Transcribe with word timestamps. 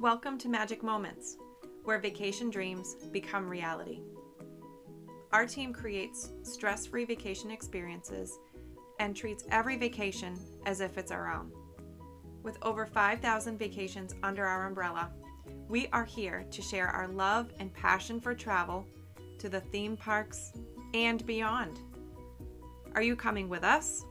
Welcome 0.00 0.38
to 0.38 0.48
Magic 0.48 0.82
Moments, 0.82 1.36
where 1.84 1.98
vacation 1.98 2.48
dreams 2.48 2.94
become 3.12 3.46
reality. 3.46 4.00
Our 5.30 5.44
team 5.44 5.74
creates 5.74 6.30
stress 6.42 6.86
free 6.86 7.04
vacation 7.04 7.50
experiences 7.50 8.38
and 8.98 9.14
treats 9.14 9.44
every 9.50 9.76
vacation 9.76 10.38
as 10.64 10.80
if 10.80 10.96
it's 10.96 11.10
our 11.10 11.30
own. 11.30 11.52
With 12.42 12.56
over 12.62 12.86
5,000 12.86 13.58
vacations 13.58 14.14
under 14.22 14.46
our 14.46 14.66
umbrella, 14.66 15.10
we 15.68 15.86
are 15.88 16.06
here 16.06 16.46
to 16.50 16.62
share 16.62 16.88
our 16.88 17.06
love 17.06 17.52
and 17.58 17.70
passion 17.74 18.22
for 18.22 18.34
travel 18.34 18.86
to 19.36 19.50
the 19.50 19.60
theme 19.60 19.98
parks 19.98 20.54
and 20.94 21.26
beyond. 21.26 21.78
Are 22.94 23.02
you 23.02 23.16
coming 23.16 23.50
with 23.50 23.64
us? 23.64 24.06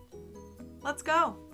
Let's 0.84 1.02
go! 1.02 1.49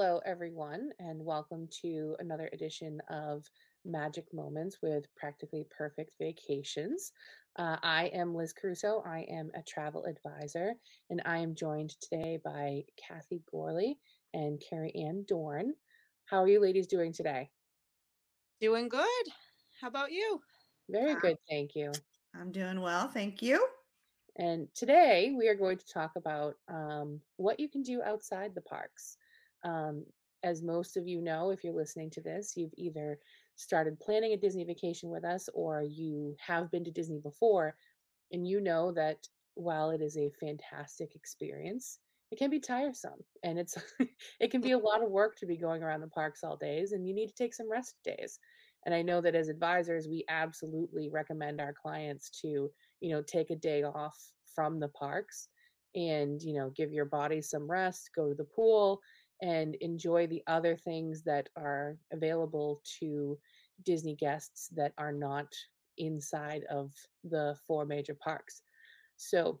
Hello, 0.00 0.20
everyone, 0.24 0.92
and 1.00 1.24
welcome 1.24 1.68
to 1.82 2.14
another 2.20 2.48
edition 2.52 3.02
of 3.10 3.44
Magic 3.84 4.32
Moments 4.32 4.78
with 4.80 5.12
Practically 5.16 5.66
Perfect 5.76 6.12
Vacations. 6.20 7.10
Uh, 7.56 7.78
I 7.82 8.04
am 8.14 8.32
Liz 8.32 8.52
Crusoe. 8.52 9.02
I 9.04 9.26
am 9.28 9.50
a 9.56 9.62
travel 9.64 10.04
advisor, 10.04 10.74
and 11.10 11.20
I 11.24 11.38
am 11.38 11.56
joined 11.56 11.96
today 12.00 12.38
by 12.44 12.84
Kathy 12.96 13.42
Gorley 13.50 13.98
and 14.34 14.62
Carrie 14.70 14.94
Ann 14.94 15.24
Dorn. 15.26 15.74
How 16.26 16.44
are 16.44 16.48
you 16.48 16.60
ladies 16.60 16.86
doing 16.86 17.12
today? 17.12 17.50
Doing 18.60 18.88
good. 18.88 19.24
How 19.80 19.88
about 19.88 20.12
you? 20.12 20.40
Very 20.88 21.16
good, 21.16 21.38
thank 21.50 21.74
you. 21.74 21.90
I'm 22.36 22.52
doing 22.52 22.80
well, 22.80 23.08
thank 23.08 23.42
you. 23.42 23.66
And 24.36 24.68
today 24.76 25.34
we 25.36 25.48
are 25.48 25.56
going 25.56 25.78
to 25.78 25.92
talk 25.92 26.12
about 26.14 26.54
um, 26.68 27.20
what 27.36 27.58
you 27.58 27.68
can 27.68 27.82
do 27.82 28.00
outside 28.04 28.54
the 28.54 28.60
parks. 28.60 29.17
Um, 29.64 30.04
as 30.44 30.62
most 30.62 30.96
of 30.96 31.08
you 31.08 31.20
know, 31.20 31.50
if 31.50 31.64
you're 31.64 31.74
listening 31.74 32.10
to 32.10 32.20
this, 32.20 32.56
you've 32.56 32.74
either 32.76 33.18
started 33.56 33.98
planning 33.98 34.32
a 34.32 34.36
Disney 34.36 34.64
vacation 34.64 35.10
with 35.10 35.24
us 35.24 35.48
or 35.52 35.82
you 35.82 36.36
have 36.44 36.70
been 36.70 36.84
to 36.84 36.92
Disney 36.92 37.18
before, 37.18 37.74
and 38.30 38.46
you 38.46 38.60
know 38.60 38.92
that 38.92 39.26
while 39.54 39.90
it 39.90 40.00
is 40.00 40.16
a 40.16 40.30
fantastic 40.40 41.14
experience, 41.16 41.98
it 42.30 42.38
can 42.38 42.50
be 42.50 42.60
tiresome 42.60 43.24
and 43.42 43.58
it's 43.58 43.76
it 44.40 44.50
can 44.50 44.60
be 44.60 44.72
a 44.72 44.78
lot 44.78 45.02
of 45.02 45.10
work 45.10 45.36
to 45.36 45.46
be 45.46 45.56
going 45.56 45.82
around 45.82 46.00
the 46.00 46.08
parks 46.08 46.44
all 46.44 46.56
days 46.56 46.92
and 46.92 47.06
you 47.06 47.14
need 47.14 47.28
to 47.28 47.34
take 47.34 47.54
some 47.54 47.70
rest 47.70 47.96
days. 48.04 48.38
And 48.86 48.94
i 48.94 49.02
know 49.02 49.20
that 49.20 49.34
as 49.34 49.48
advisors 49.48 50.06
we 50.08 50.24
absolutely 50.28 51.08
recommend 51.10 51.60
our 51.60 51.72
clients 51.74 52.30
to 52.42 52.70
you 53.00 53.10
know 53.10 53.22
take 53.22 53.50
a 53.50 53.56
day 53.56 53.82
off 53.82 54.16
from 54.54 54.78
the 54.78 54.88
parks 54.88 55.48
and 55.94 56.40
you 56.42 56.54
know 56.54 56.70
give 56.76 56.92
your 56.92 57.04
body 57.04 57.40
some 57.40 57.70
rest 57.70 58.10
go 58.14 58.28
to 58.28 58.34
the 58.34 58.44
pool 58.44 59.00
and 59.40 59.74
enjoy 59.76 60.26
the 60.26 60.42
other 60.46 60.76
things 60.76 61.22
that 61.22 61.48
are 61.56 61.96
available 62.12 62.82
to 63.00 63.38
Disney 63.84 64.16
guests 64.16 64.68
that 64.74 64.92
are 64.98 65.12
not 65.12 65.46
inside 65.98 66.64
of 66.70 66.92
the 67.24 67.56
four 67.66 67.84
major 67.84 68.14
parks. 68.14 68.62
So, 69.16 69.60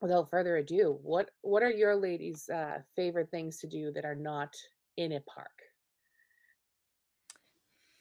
without 0.00 0.30
further 0.30 0.56
ado, 0.56 0.98
what 1.02 1.30
what 1.42 1.62
are 1.62 1.70
your 1.70 1.96
ladies' 1.96 2.48
uh, 2.48 2.80
favorite 2.94 3.30
things 3.30 3.58
to 3.58 3.66
do 3.66 3.92
that 3.92 4.04
are 4.04 4.14
not 4.14 4.54
in 4.96 5.12
a 5.12 5.20
park? 5.20 5.62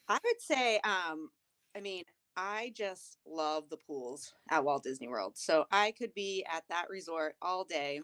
I 0.08 0.20
would 0.24 0.40
say, 0.40 0.80
um, 0.84 1.32
I 1.76 1.82
mean, 1.82 2.04
I 2.38 2.74
just 2.76 3.18
love 3.26 3.70
the 3.70 3.78
pools 3.78 4.34
at 4.50 4.64
Walt 4.64 4.84
Disney 4.84 5.08
World. 5.08 5.38
So 5.38 5.66
I 5.72 5.92
could 5.92 6.14
be 6.14 6.46
at 6.52 6.64
that 6.70 6.90
resort 6.90 7.36
all 7.42 7.64
day 7.64 8.02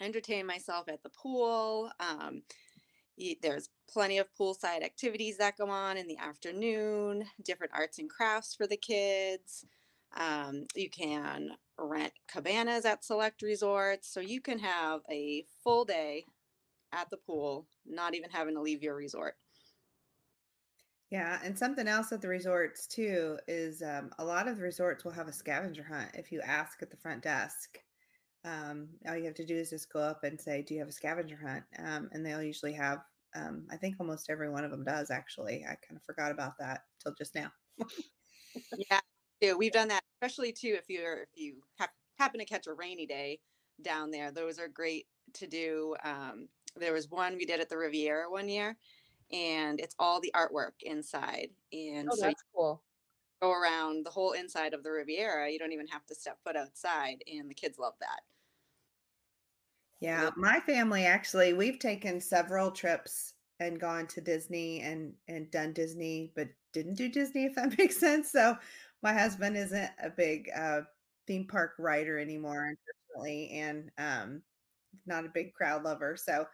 entertain 0.00 0.46
myself 0.46 0.88
at 0.88 1.02
the 1.02 1.10
pool. 1.10 1.90
Um, 2.00 2.42
there's 3.42 3.70
plenty 3.88 4.18
of 4.18 4.26
poolside 4.38 4.84
activities 4.84 5.38
that 5.38 5.56
go 5.56 5.68
on 5.68 5.96
in 5.96 6.06
the 6.06 6.18
afternoon, 6.18 7.24
different 7.44 7.72
arts 7.74 7.98
and 7.98 8.10
crafts 8.10 8.54
for 8.54 8.66
the 8.66 8.76
kids. 8.76 9.64
Um, 10.16 10.66
you 10.74 10.90
can 10.90 11.50
rent 11.78 12.12
cabanas 12.28 12.84
at 12.84 13.04
select 13.04 13.42
resorts. 13.42 14.12
So 14.12 14.20
you 14.20 14.40
can 14.40 14.58
have 14.58 15.00
a 15.10 15.46
full 15.62 15.84
day 15.84 16.24
at 16.92 17.10
the 17.10 17.16
pool, 17.16 17.66
not 17.86 18.14
even 18.14 18.30
having 18.30 18.54
to 18.54 18.60
leave 18.60 18.82
your 18.82 18.94
resort. 18.94 19.36
Yeah, 21.10 21.38
and 21.44 21.56
something 21.56 21.86
else 21.86 22.10
at 22.10 22.20
the 22.20 22.28
resorts 22.28 22.86
too 22.86 23.38
is 23.46 23.80
um, 23.80 24.10
a 24.18 24.24
lot 24.24 24.48
of 24.48 24.56
the 24.56 24.62
resorts 24.62 25.04
will 25.04 25.12
have 25.12 25.28
a 25.28 25.32
scavenger 25.32 25.84
hunt 25.84 26.10
if 26.14 26.32
you 26.32 26.40
ask 26.40 26.82
at 26.82 26.90
the 26.90 26.96
front 26.96 27.22
desk 27.22 27.78
um, 28.46 28.88
all 29.08 29.16
you 29.16 29.24
have 29.24 29.34
to 29.34 29.44
do 29.44 29.56
is 29.56 29.70
just 29.70 29.92
go 29.92 29.98
up 29.98 30.22
and 30.22 30.40
say, 30.40 30.62
"Do 30.62 30.74
you 30.74 30.80
have 30.80 30.88
a 30.88 30.92
scavenger 30.92 31.36
hunt?" 31.36 31.64
Um, 31.78 32.08
and 32.12 32.24
they'll 32.24 32.42
usually 32.42 32.72
have. 32.74 33.00
Um, 33.34 33.66
I 33.70 33.76
think 33.76 33.96
almost 33.98 34.30
every 34.30 34.48
one 34.48 34.64
of 34.64 34.70
them 34.70 34.84
does. 34.84 35.10
Actually, 35.10 35.64
I 35.64 35.74
kind 35.86 35.96
of 35.96 36.02
forgot 36.04 36.30
about 36.30 36.56
that 36.58 36.84
till 37.02 37.12
just 37.14 37.34
now. 37.34 37.50
yeah, 39.40 39.52
we've 39.54 39.72
done 39.72 39.88
that, 39.88 40.00
especially 40.16 40.52
too 40.52 40.76
if 40.78 40.84
you're 40.88 41.22
if 41.22 41.28
you 41.34 41.56
ha- 41.78 41.90
happen 42.18 42.38
to 42.38 42.46
catch 42.46 42.68
a 42.68 42.72
rainy 42.72 43.04
day 43.04 43.40
down 43.82 44.10
there. 44.12 44.30
Those 44.30 44.58
are 44.60 44.68
great 44.68 45.06
to 45.34 45.48
do. 45.48 45.96
Um, 46.04 46.48
there 46.76 46.92
was 46.92 47.10
one 47.10 47.36
we 47.36 47.46
did 47.46 47.60
at 47.60 47.68
the 47.68 47.76
Riviera 47.76 48.30
one 48.30 48.48
year, 48.48 48.76
and 49.32 49.80
it's 49.80 49.96
all 49.98 50.20
the 50.20 50.32
artwork 50.36 50.82
inside, 50.82 51.48
and 51.72 52.08
oh, 52.12 52.14
so 52.14 52.22
that's 52.22 52.44
cool. 52.54 52.82
Go 53.42 53.50
around 53.52 54.06
the 54.06 54.10
whole 54.10 54.32
inside 54.32 54.72
of 54.72 54.84
the 54.84 54.90
Riviera. 54.90 55.50
You 55.50 55.58
don't 55.58 55.72
even 55.72 55.88
have 55.88 56.06
to 56.06 56.14
step 56.14 56.38
foot 56.44 56.56
outside, 56.56 57.24
and 57.26 57.50
the 57.50 57.54
kids 57.54 57.76
love 57.78 57.94
that. 58.00 58.20
Yeah, 60.00 60.30
my 60.36 60.60
family 60.60 61.04
actually, 61.06 61.52
we've 61.52 61.78
taken 61.78 62.20
several 62.20 62.70
trips 62.70 63.34
and 63.60 63.80
gone 63.80 64.06
to 64.08 64.20
Disney 64.20 64.80
and 64.82 65.14
and 65.28 65.50
done 65.50 65.72
Disney, 65.72 66.32
but 66.36 66.48
didn't 66.72 66.94
do 66.94 67.08
Disney 67.08 67.46
if 67.46 67.54
that 67.54 67.76
makes 67.78 67.96
sense. 67.96 68.30
So 68.30 68.56
my 69.02 69.12
husband 69.12 69.56
isn't 69.56 69.90
a 70.02 70.10
big 70.10 70.50
uh, 70.54 70.82
theme 71.26 71.46
park 71.46 71.72
rider 71.78 72.18
anymore, 72.18 72.66
unfortunately, 72.66 73.50
and 73.58 73.90
um, 73.98 74.42
not 75.06 75.26
a 75.26 75.30
big 75.30 75.52
crowd 75.54 75.84
lover. 75.84 76.16
So 76.16 76.46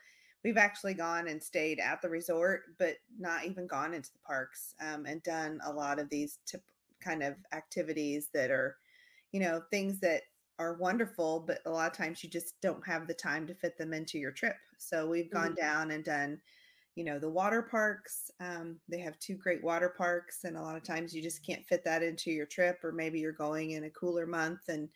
we've 0.44 0.58
actually 0.58 0.94
gone 0.94 1.28
and 1.28 1.42
stayed 1.42 1.80
at 1.80 2.02
the 2.02 2.10
resort, 2.10 2.62
but 2.78 2.96
not 3.18 3.44
even 3.46 3.66
gone 3.66 3.94
into 3.94 4.12
the 4.12 4.20
parks 4.26 4.74
um, 4.80 5.06
and 5.06 5.22
done 5.22 5.60
a 5.64 5.72
lot 5.72 5.98
of 6.00 6.08
these 6.10 6.38
tip 6.46 6.62
kind 7.00 7.22
of 7.22 7.36
activities 7.52 8.28
that 8.34 8.50
are, 8.50 8.76
you 9.32 9.40
know, 9.40 9.62
things 9.70 10.00
that 10.00 10.22
are 10.62 10.74
wonderful, 10.74 11.44
but 11.46 11.58
a 11.66 11.70
lot 11.70 11.90
of 11.90 11.96
times 11.96 12.22
you 12.22 12.30
just 12.30 12.60
don't 12.60 12.86
have 12.86 13.06
the 13.06 13.14
time 13.14 13.46
to 13.46 13.54
fit 13.54 13.76
them 13.76 13.92
into 13.92 14.18
your 14.18 14.30
trip. 14.30 14.56
So 14.78 15.08
we've 15.08 15.30
gone 15.30 15.52
mm-hmm. 15.52 15.66
down 15.66 15.90
and 15.90 16.04
done, 16.04 16.40
you 16.94 17.04
know, 17.04 17.18
the 17.18 17.28
water 17.28 17.62
parks. 17.62 18.30
Um, 18.40 18.78
they 18.88 19.00
have 19.00 19.18
two 19.18 19.34
great 19.34 19.62
water 19.62 19.94
parks, 19.96 20.44
and 20.44 20.56
a 20.56 20.62
lot 20.62 20.76
of 20.76 20.84
times 20.84 21.14
you 21.14 21.22
just 21.22 21.44
can't 21.44 21.66
fit 21.66 21.84
that 21.84 22.02
into 22.02 22.30
your 22.30 22.46
trip, 22.46 22.78
or 22.84 22.92
maybe 22.92 23.18
you're 23.18 23.32
going 23.32 23.72
in 23.72 23.84
a 23.84 23.90
cooler 23.90 24.26
month 24.26 24.68
and 24.68 24.88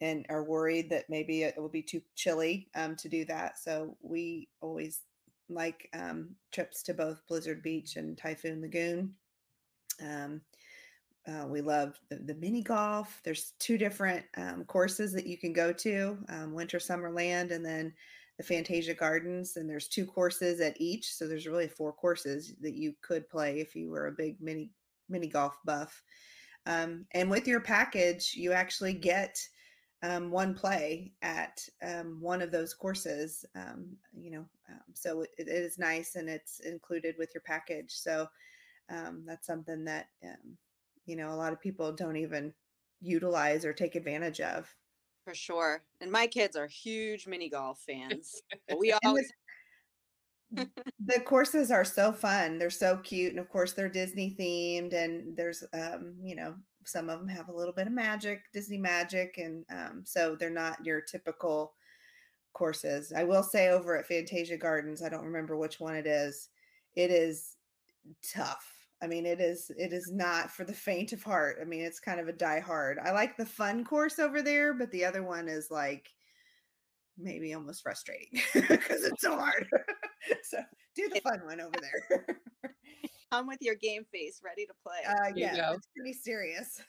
and 0.00 0.26
are 0.28 0.42
worried 0.42 0.90
that 0.90 1.08
maybe 1.08 1.44
it 1.44 1.54
will 1.56 1.68
be 1.68 1.82
too 1.82 2.02
chilly 2.16 2.68
um, 2.74 2.96
to 2.96 3.08
do 3.08 3.24
that. 3.24 3.56
So 3.56 3.96
we 4.02 4.48
always 4.60 5.02
like 5.48 5.88
um, 5.94 6.30
trips 6.50 6.82
to 6.84 6.94
both 6.94 7.22
Blizzard 7.28 7.62
Beach 7.62 7.94
and 7.94 8.18
Typhoon 8.18 8.62
Lagoon. 8.62 9.14
Um, 10.02 10.40
uh, 11.28 11.46
we 11.46 11.60
love 11.60 12.00
the, 12.08 12.16
the, 12.16 12.34
mini 12.34 12.62
golf. 12.62 13.20
There's 13.24 13.52
two 13.60 13.78
different 13.78 14.24
um, 14.36 14.64
courses 14.64 15.12
that 15.12 15.26
you 15.26 15.38
can 15.38 15.52
go 15.52 15.72
to 15.72 16.18
um, 16.28 16.52
Winter 16.52 16.78
Summerland 16.78 17.52
and 17.52 17.64
then 17.64 17.92
the 18.38 18.42
Fantasia 18.42 18.94
Gardens. 18.94 19.56
And 19.56 19.70
there's 19.70 19.86
two 19.86 20.04
courses 20.04 20.60
at 20.60 20.80
each. 20.80 21.14
So 21.14 21.28
there's 21.28 21.46
really 21.46 21.68
four 21.68 21.92
courses 21.92 22.54
that 22.60 22.74
you 22.74 22.94
could 23.02 23.28
play 23.28 23.60
if 23.60 23.76
you 23.76 23.90
were 23.90 24.08
a 24.08 24.12
big 24.12 24.40
mini 24.40 24.70
mini 25.08 25.28
golf 25.28 25.56
buff. 25.64 26.02
Um, 26.66 27.06
and 27.12 27.30
with 27.30 27.46
your 27.46 27.60
package, 27.60 28.34
you 28.34 28.52
actually 28.52 28.94
get 28.94 29.38
um, 30.02 30.30
one 30.30 30.54
play 30.54 31.12
at 31.22 31.64
um, 31.86 32.18
one 32.20 32.42
of 32.42 32.50
those 32.50 32.74
courses. 32.74 33.44
Um, 33.54 33.96
you 34.12 34.32
know, 34.32 34.44
so 34.94 35.20
it, 35.20 35.30
it 35.38 35.48
is 35.48 35.78
nice 35.78 36.16
and 36.16 36.28
it's 36.28 36.60
included 36.60 37.14
with 37.16 37.32
your 37.32 37.42
package. 37.42 37.92
So 37.92 38.26
that's 39.24 39.46
something 39.46 39.84
that 39.84 40.08
you 41.06 41.16
know 41.16 41.30
a 41.30 41.36
lot 41.36 41.52
of 41.52 41.60
people 41.60 41.92
don't 41.92 42.16
even 42.16 42.52
utilize 43.00 43.64
or 43.64 43.72
take 43.72 43.94
advantage 43.94 44.40
of. 44.40 44.72
For 45.24 45.34
sure 45.34 45.82
and 46.00 46.10
my 46.10 46.26
kids 46.26 46.56
are 46.56 46.66
huge 46.66 47.28
mini 47.28 47.48
golf 47.48 47.78
fans 47.86 48.42
we 48.76 48.92
always 49.04 49.30
the, 50.50 50.68
the 51.06 51.20
courses 51.20 51.70
are 51.70 51.84
so 51.84 52.12
fun 52.12 52.58
they're 52.58 52.70
so 52.70 52.96
cute 52.96 53.30
and 53.30 53.38
of 53.38 53.48
course 53.48 53.72
they're 53.72 53.88
disney 53.88 54.34
themed 54.36 54.92
and 54.94 55.36
there's 55.36 55.62
um 55.74 56.16
you 56.20 56.34
know 56.34 56.56
some 56.84 57.08
of 57.08 57.20
them 57.20 57.28
have 57.28 57.48
a 57.48 57.54
little 57.54 57.72
bit 57.72 57.86
of 57.86 57.92
magic 57.92 58.42
disney 58.52 58.78
magic 58.78 59.38
and 59.38 59.64
um, 59.70 60.02
so 60.04 60.34
they're 60.34 60.50
not 60.50 60.84
your 60.84 61.00
typical 61.00 61.74
courses. 62.52 63.12
I 63.16 63.24
will 63.24 63.42
say 63.42 63.68
over 63.68 63.96
at 63.96 64.06
fantasia 64.06 64.56
gardens 64.56 65.02
i 65.02 65.08
don't 65.08 65.24
remember 65.24 65.56
which 65.56 65.78
one 65.80 65.94
it 65.94 66.06
is 66.06 66.48
it 66.96 67.10
is 67.10 67.56
tough 68.34 68.81
I 69.02 69.08
mean, 69.08 69.26
it 69.26 69.40
is 69.40 69.70
it 69.76 69.92
is 69.92 70.10
not 70.12 70.50
for 70.50 70.64
the 70.64 70.72
faint 70.72 71.12
of 71.12 71.22
heart. 71.22 71.58
I 71.60 71.64
mean, 71.64 71.82
it's 71.82 71.98
kind 71.98 72.20
of 72.20 72.28
a 72.28 72.32
die 72.32 72.60
hard. 72.60 72.98
I 73.04 73.10
like 73.10 73.36
the 73.36 73.44
fun 73.44 73.84
course 73.84 74.18
over 74.20 74.42
there, 74.42 74.72
but 74.74 74.92
the 74.92 75.04
other 75.04 75.24
one 75.24 75.48
is 75.48 75.70
like 75.70 76.08
maybe 77.18 77.52
almost 77.52 77.82
frustrating 77.82 78.40
because 78.54 79.04
it's 79.04 79.22
so 79.22 79.36
hard. 79.36 79.66
so 80.44 80.58
do 80.94 81.08
the 81.12 81.20
fun 81.20 81.40
one 81.44 81.60
over 81.60 81.74
there. 81.80 82.26
Come 83.32 83.48
with 83.48 83.58
your 83.60 83.74
game 83.74 84.04
face, 84.12 84.40
ready 84.44 84.66
to 84.66 84.74
play. 84.84 84.98
Uh, 85.08 85.32
There 85.34 85.50
you 85.50 85.56
yeah, 85.56 85.72
it's 85.72 85.88
pretty 85.96 86.12
serious. 86.12 86.82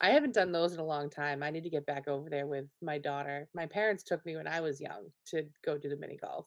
I 0.00 0.10
haven't 0.10 0.34
done 0.34 0.52
those 0.52 0.72
in 0.72 0.80
a 0.80 0.84
long 0.84 1.10
time. 1.10 1.42
I 1.42 1.50
need 1.50 1.64
to 1.64 1.70
get 1.70 1.86
back 1.86 2.06
over 2.06 2.30
there 2.30 2.46
with 2.46 2.66
my 2.80 2.98
daughter. 2.98 3.48
My 3.54 3.66
parents 3.66 4.02
took 4.02 4.24
me 4.24 4.36
when 4.36 4.46
I 4.46 4.60
was 4.60 4.80
young 4.80 5.06
to 5.26 5.44
go 5.64 5.76
do 5.76 5.88
the 5.88 5.96
mini 5.96 6.16
golf. 6.16 6.46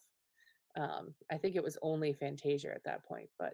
Um, 0.75 1.13
I 1.31 1.37
think 1.37 1.55
it 1.55 1.63
was 1.63 1.77
only 1.81 2.13
Fantasia 2.13 2.73
at 2.73 2.83
that 2.85 3.03
point, 3.05 3.29
but 3.37 3.53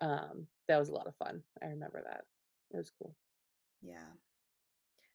um, 0.00 0.46
that 0.68 0.78
was 0.78 0.88
a 0.88 0.94
lot 0.94 1.06
of 1.06 1.16
fun. 1.16 1.42
I 1.62 1.66
remember 1.66 2.02
that. 2.04 2.24
It 2.72 2.76
was 2.76 2.90
cool. 2.98 3.14
Yeah. 3.82 4.12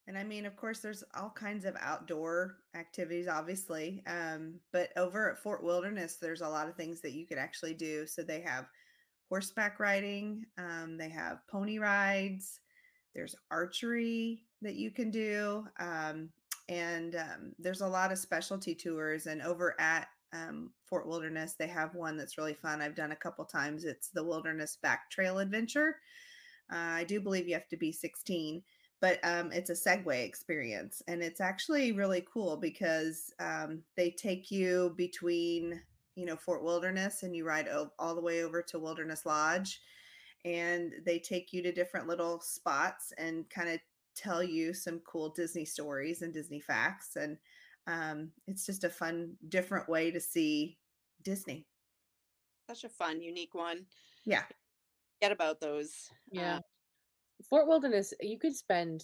And 0.07 0.17
I 0.17 0.23
mean, 0.23 0.45
of 0.45 0.55
course, 0.55 0.79
there's 0.79 1.03
all 1.15 1.29
kinds 1.29 1.65
of 1.65 1.75
outdoor 1.81 2.57
activities, 2.75 3.27
obviously. 3.27 4.03
Um, 4.07 4.59
but 4.71 4.89
over 4.95 5.29
at 5.29 5.39
Fort 5.39 5.63
Wilderness, 5.63 6.15
there's 6.21 6.41
a 6.41 6.47
lot 6.47 6.69
of 6.69 6.75
things 6.75 7.01
that 7.01 7.11
you 7.11 7.27
could 7.27 7.37
actually 7.37 7.73
do. 7.73 8.07
So 8.07 8.23
they 8.23 8.39
have 8.41 8.67
horseback 9.27 9.79
riding, 9.81 10.45
um, 10.57 10.97
they 10.97 11.09
have 11.09 11.45
pony 11.51 11.77
rides, 11.77 12.61
there's 13.13 13.35
archery 13.51 14.43
that 14.61 14.75
you 14.75 14.91
can 14.91 15.11
do. 15.11 15.65
Um, 15.77 16.29
and 16.69 17.15
um, 17.15 17.53
there's 17.59 17.81
a 17.81 17.87
lot 17.87 18.11
of 18.13 18.17
specialty 18.17 18.75
tours. 18.75 19.25
And 19.25 19.41
over 19.41 19.75
at 19.79 20.07
um, 20.33 20.71
Fort 20.85 21.07
Wilderness, 21.07 21.55
they 21.57 21.67
have 21.67 21.95
one 21.95 22.17
that's 22.17 22.37
really 22.37 22.53
fun. 22.53 22.81
I've 22.81 22.95
done 22.95 23.11
a 23.11 23.15
couple 23.15 23.45
times. 23.45 23.83
It's 23.85 24.09
the 24.09 24.23
Wilderness 24.23 24.77
Back 24.81 25.09
Trail 25.09 25.39
Adventure. 25.39 25.97
Uh, 26.71 26.75
I 26.75 27.03
do 27.05 27.21
believe 27.21 27.47
you 27.47 27.53
have 27.53 27.69
to 27.69 27.77
be 27.77 27.91
16 27.91 28.61
but 28.99 29.19
um, 29.23 29.51
it's 29.51 29.69
a 29.69 29.73
Segway 29.73 30.25
experience, 30.25 31.03
and 31.07 31.21
it's 31.21 31.39
actually 31.39 31.91
really 31.91 32.25
cool 32.31 32.57
because 32.57 33.31
um, 33.39 33.83
they 33.95 34.09
take 34.09 34.49
you 34.49 34.93
between, 34.97 35.79
you 36.15 36.25
know, 36.25 36.35
Fort 36.35 36.63
Wilderness, 36.63 37.21
and 37.21 37.35
you 37.35 37.45
ride 37.45 37.67
o- 37.67 37.91
all 37.99 38.15
the 38.15 38.21
way 38.21 38.43
over 38.43 38.61
to 38.63 38.79
Wilderness 38.79 39.25
Lodge, 39.25 39.81
and 40.45 40.93
they 41.05 41.19
take 41.19 41.53
you 41.53 41.61
to 41.61 41.71
different 41.71 42.07
little 42.07 42.39
spots 42.41 43.13
and 43.19 43.47
kind 43.51 43.69
of 43.69 43.79
tell 44.15 44.41
you 44.41 44.73
some 44.73 44.99
cool 45.01 45.29
Disney 45.29 45.65
stories 45.65 46.23
and 46.23 46.33
Disney 46.33 46.59
facts, 46.59 47.17
and 47.17 47.37
um, 47.87 48.31
it's 48.47 48.65
just 48.65 48.83
a 48.83 48.89
fun, 48.89 49.33
different 49.49 49.89
way 49.89 50.11
to 50.11 50.19
see 50.19 50.77
Disney. 51.23 51.65
Such 52.69 52.83
a 52.83 52.89
fun, 52.89 53.21
unique 53.21 53.55
one. 53.55 53.85
Yeah, 54.25 54.43
Get 55.21 55.31
about 55.31 55.59
those. 55.59 56.09
Yeah. 56.31 56.57
uh, 56.57 56.61
Fort 57.49 57.67
Wilderness, 57.67 58.13
you 58.21 58.37
could 58.37 58.55
spend 58.55 59.03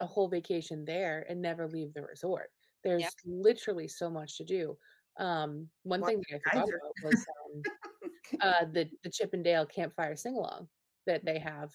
a 0.00 0.06
whole 0.06 0.28
vacation 0.28 0.84
there 0.84 1.24
and 1.28 1.40
never 1.40 1.68
leave 1.68 1.94
the 1.94 2.02
resort. 2.02 2.50
There's 2.82 3.04
literally 3.26 3.86
so 3.86 4.10
much 4.10 4.38
to 4.38 4.44
do. 4.44 4.76
Um, 5.18 5.68
one 5.82 6.00
Watch 6.00 6.10
thing 6.10 6.22
that 6.30 6.40
I 6.46 6.50
forgot 6.50 6.66
geyser. 6.66 6.76
about 6.76 6.94
was 7.04 7.26
um, 7.44 7.62
uh, 8.40 8.64
the 8.72 8.88
the 9.04 9.10
Chip 9.10 9.34
'n' 9.34 9.42
Dale 9.42 9.66
campfire 9.66 10.16
sing 10.16 10.34
along 10.34 10.68
that 11.06 11.24
they 11.24 11.38
have. 11.38 11.70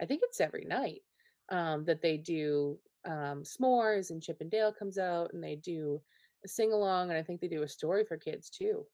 I 0.00 0.06
think 0.06 0.20
it's 0.24 0.40
every 0.40 0.64
night 0.64 1.00
um, 1.48 1.84
that 1.86 2.02
they 2.02 2.18
do 2.18 2.78
um, 3.04 3.42
s'mores 3.44 4.10
and 4.10 4.22
Chip 4.22 4.38
'n' 4.42 4.48
Dale 4.48 4.72
comes 4.72 4.98
out 4.98 5.32
and 5.34 5.42
they 5.42 5.56
do 5.56 6.02
a 6.44 6.48
sing 6.48 6.72
along 6.72 7.10
and 7.10 7.18
I 7.18 7.22
think 7.22 7.40
they 7.40 7.48
do 7.48 7.62
a 7.62 7.68
story 7.68 8.04
for 8.04 8.16
kids 8.18 8.50
too. 8.50 8.86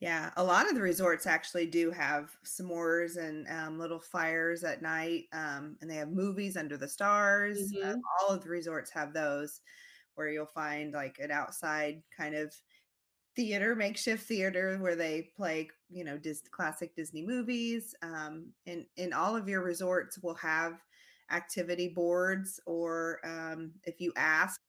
Yeah, 0.00 0.32
a 0.36 0.42
lot 0.44 0.68
of 0.68 0.74
the 0.74 0.82
resorts 0.82 1.26
actually 1.26 1.66
do 1.66 1.90
have 1.92 2.36
s'mores 2.44 3.16
and 3.16 3.46
um, 3.48 3.78
little 3.78 4.00
fires 4.00 4.64
at 4.64 4.82
night, 4.82 5.26
um, 5.32 5.78
and 5.80 5.88
they 5.90 5.96
have 5.96 6.10
movies 6.10 6.56
under 6.56 6.76
the 6.76 6.88
stars. 6.88 7.72
Uh, 7.84 7.92
Mhm. 7.92 8.08
all 8.20 8.30
of 8.34 8.42
the 8.42 8.48
resorts 8.50 8.90
have 8.90 9.12
those, 9.14 9.60
where 10.14 10.28
you'll 10.30 10.46
find 10.46 10.92
like 10.92 11.18
an 11.20 11.30
outside 11.30 12.02
kind 12.16 12.34
of 12.34 12.54
theater, 13.36 13.76
makeshift 13.76 14.26
theater, 14.26 14.78
where 14.80 14.96
they 14.96 15.32
play, 15.36 15.70
you 15.90 16.04
know, 16.04 16.18
Dis- 16.18 16.48
classic 16.50 16.96
Disney 16.96 17.26
movies. 17.26 17.94
Um, 18.02 18.54
and 18.66 18.86
in 18.96 19.12
all 19.14 19.36
of 19.36 19.48
your 19.48 19.62
resorts 19.64 20.18
will 20.20 20.34
have 20.36 20.82
activity 21.32 21.88
boards, 21.88 22.60
or 22.66 23.18
um, 23.24 23.72
if 23.84 24.00
you 24.00 24.12
ask, 24.16 24.60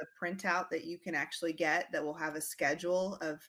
a 0.00 0.24
printout 0.24 0.70
that 0.70 0.84
you 0.84 0.98
can 0.98 1.14
actually 1.14 1.52
get 1.52 1.86
that 1.92 2.04
will 2.04 2.14
have 2.14 2.34
a 2.34 2.40
schedule 2.40 3.18
of 3.20 3.40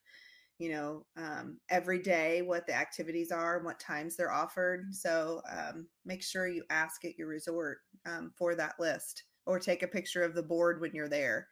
you 0.60 0.72
know 0.72 1.06
um, 1.18 1.58
every 1.70 2.00
day 2.00 2.42
what 2.42 2.66
the 2.68 2.74
activities 2.74 3.32
are 3.32 3.58
and 3.58 3.66
what 3.66 3.80
times 3.80 4.16
they're 4.16 4.32
offered. 4.32 4.94
So 4.94 5.42
um, 5.52 5.88
make 6.06 6.24
sure 6.24 6.48
you 6.48 6.64
ask 6.70 7.06
at 7.06 7.18
your 7.18 7.28
resort 7.28 7.80
um, 8.06 8.32
for 8.38 8.56
that 8.56 8.76
list 8.80 9.24
or 9.46 9.60
take 9.60 9.84
a 9.84 9.88
picture 9.88 10.24
of 10.24 10.36
the 10.36 10.44
board 10.44 10.80
when 10.80 10.92
you're 10.94 11.10
there 11.10 11.48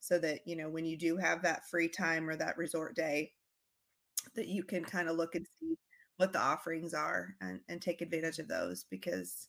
so 0.00 0.18
that 0.18 0.40
you 0.46 0.56
know 0.56 0.68
when 0.68 0.84
you 0.84 0.96
do 0.96 1.16
have 1.16 1.42
that 1.42 1.66
free 1.68 1.88
time 1.88 2.28
or 2.28 2.36
that 2.36 2.56
resort 2.56 2.94
day 2.94 3.32
that 4.34 4.48
you 4.48 4.62
can 4.62 4.84
kind 4.84 5.08
of 5.08 5.16
look 5.16 5.34
and 5.34 5.46
see 5.60 5.76
what 6.16 6.32
the 6.32 6.40
offerings 6.40 6.94
are 6.94 7.34
and, 7.40 7.60
and 7.68 7.82
take 7.82 8.00
advantage 8.00 8.38
of 8.38 8.48
those 8.48 8.84
because 8.90 9.48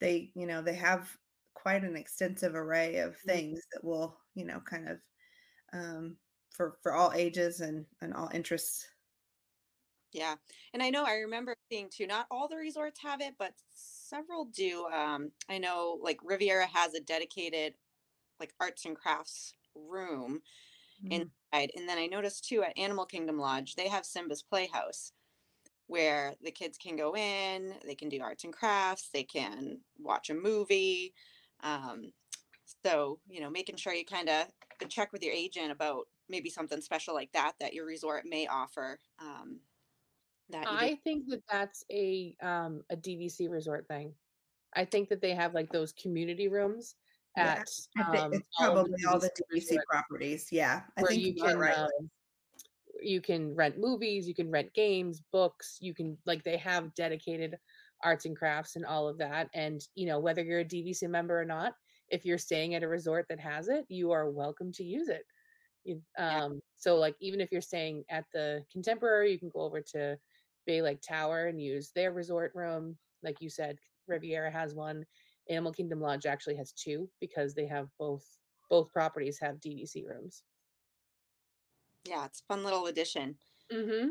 they 0.00 0.32
you 0.34 0.46
know 0.46 0.62
they 0.62 0.74
have 0.74 1.16
quite 1.54 1.84
an 1.84 1.96
extensive 1.96 2.54
array 2.54 2.98
of 2.98 3.16
Mhm. 3.24 3.40
things 3.40 3.60
that 3.72 3.84
will 3.84 4.20
you 4.34 4.44
know 4.44 4.60
kind 4.60 4.88
of 4.88 5.00
um, 5.72 6.18
for 6.52 6.78
for 6.82 6.94
all 6.94 7.12
ages 7.14 7.60
and 7.60 7.86
and 8.02 8.14
all 8.14 8.30
interests. 8.34 8.88
Yeah. 10.12 10.36
And 10.72 10.82
I 10.82 10.90
know 10.90 11.04
I 11.04 11.14
remember 11.14 11.54
seeing 11.70 11.88
too, 11.88 12.06
not 12.06 12.26
all 12.30 12.48
the 12.48 12.56
resorts 12.56 13.00
have 13.00 13.20
it, 13.20 13.36
but 13.38 13.54
several 13.70 14.44
do. 14.46 14.86
Um, 14.86 15.32
I 15.48 15.58
know 15.58 15.98
like 16.02 16.18
Riviera 16.22 16.66
has 16.66 16.94
a 16.94 17.00
dedicated 17.00 17.74
like 18.40 18.54
arts 18.60 18.86
and 18.86 18.96
crafts 18.96 19.54
room 19.74 20.42
Mm. 21.02 21.30
inside. 21.52 21.72
And 21.76 21.88
then 21.88 21.98
I 21.98 22.06
noticed 22.06 22.44
too 22.46 22.62
at 22.64 22.78
Animal 22.78 23.06
Kingdom 23.06 23.38
Lodge, 23.38 23.76
they 23.76 23.88
have 23.88 24.06
Simba's 24.06 24.42
Playhouse 24.42 25.12
where 25.90 26.34
the 26.40 26.52
kids 26.52 26.78
can 26.78 26.94
go 26.94 27.16
in, 27.16 27.74
they 27.84 27.96
can 27.96 28.08
do 28.08 28.22
arts 28.22 28.44
and 28.44 28.52
crafts, 28.52 29.08
they 29.12 29.24
can 29.24 29.80
watch 29.98 30.30
a 30.30 30.34
movie. 30.34 31.12
Um, 31.64 32.12
so, 32.84 33.18
you 33.28 33.40
know, 33.40 33.50
making 33.50 33.74
sure 33.74 33.92
you 33.92 34.04
kind 34.04 34.28
of 34.28 34.46
check 34.88 35.12
with 35.12 35.24
your 35.24 35.34
agent 35.34 35.72
about 35.72 36.04
maybe 36.28 36.48
something 36.48 36.80
special 36.80 37.12
like 37.12 37.32
that 37.32 37.54
that 37.58 37.74
your 37.74 37.86
resort 37.86 38.24
may 38.24 38.46
offer. 38.46 39.00
Um, 39.20 39.58
that 40.50 40.66
I 40.68 40.96
think 41.02 41.28
that 41.28 41.42
that's 41.50 41.84
a 41.90 42.36
um 42.40 42.82
a 42.90 42.96
DVC 42.96 43.50
resort 43.50 43.86
thing. 43.88 44.12
I 44.74 44.84
think 44.84 45.08
that 45.08 45.20
they 45.20 45.34
have 45.34 45.54
like 45.54 45.72
those 45.72 45.92
community 45.92 46.46
rooms 46.46 46.94
at 47.36 47.68
think 47.96 48.06
um, 48.06 48.32
it's 48.32 48.46
all 48.58 48.74
probably 48.74 49.04
all 49.08 49.18
the 49.18 49.30
DVC 49.30 49.54
resorts 49.54 49.86
properties. 49.88 50.48
Yeah, 50.52 50.82
I 50.96 51.02
think 51.02 51.22
you 51.22 51.34
can 51.34 51.58
right. 51.58 51.76
um, 51.76 52.10
you 53.02 53.20
can 53.20 53.54
rent 53.54 53.78
movies, 53.78 54.28
you 54.28 54.34
can 54.34 54.50
rent 54.50 54.72
games, 54.74 55.22
books, 55.32 55.78
you 55.80 55.94
can 55.94 56.16
like 56.26 56.42
they 56.44 56.56
have 56.56 56.94
dedicated 56.94 57.56
arts 58.02 58.24
and 58.24 58.36
crafts 58.36 58.76
and 58.76 58.86
all 58.86 59.08
of 59.08 59.18
that. 59.18 59.48
And 59.54 59.80
you 59.94 60.06
know 60.06 60.18
whether 60.18 60.42
you're 60.42 60.60
a 60.60 60.64
DVC 60.64 61.08
member 61.08 61.40
or 61.40 61.44
not, 61.44 61.74
if 62.08 62.24
you're 62.24 62.38
staying 62.38 62.74
at 62.74 62.82
a 62.82 62.88
resort 62.88 63.26
that 63.28 63.40
has 63.40 63.68
it, 63.68 63.84
you 63.88 64.10
are 64.10 64.30
welcome 64.30 64.72
to 64.72 64.84
use 64.84 65.08
it. 65.08 65.24
You, 65.84 66.02
Yeah. 66.16 66.44
um, 66.44 66.60
so 66.76 66.96
like 66.96 67.16
even 67.20 67.40
if 67.40 67.52
you're 67.52 67.60
staying 67.60 68.04
at 68.10 68.24
the 68.32 68.64
Contemporary, 68.72 69.32
you 69.32 69.38
can 69.38 69.50
go 69.50 69.60
over 69.60 69.80
to 69.92 70.18
Bay 70.66 70.82
Lake 70.82 71.00
Tower 71.00 71.46
and 71.46 71.60
use 71.60 71.90
their 71.94 72.12
resort 72.12 72.52
room. 72.54 72.98
Like 73.22 73.40
you 73.40 73.50
said, 73.50 73.78
Riviera 74.06 74.50
has 74.50 74.74
one. 74.74 75.04
Animal 75.48 75.72
Kingdom 75.72 76.00
Lodge 76.00 76.26
actually 76.26 76.56
has 76.56 76.72
two 76.72 77.08
because 77.20 77.54
they 77.54 77.66
have 77.66 77.88
both 77.98 78.24
both 78.68 78.92
properties 78.92 79.38
have 79.40 79.56
DVC 79.60 80.04
rooms. 80.06 80.44
Yeah, 82.04 82.26
it's 82.26 82.40
a 82.40 82.44
fun 82.44 82.64
little 82.64 82.86
addition. 82.86 83.38
Mm-hmm. 83.72 84.10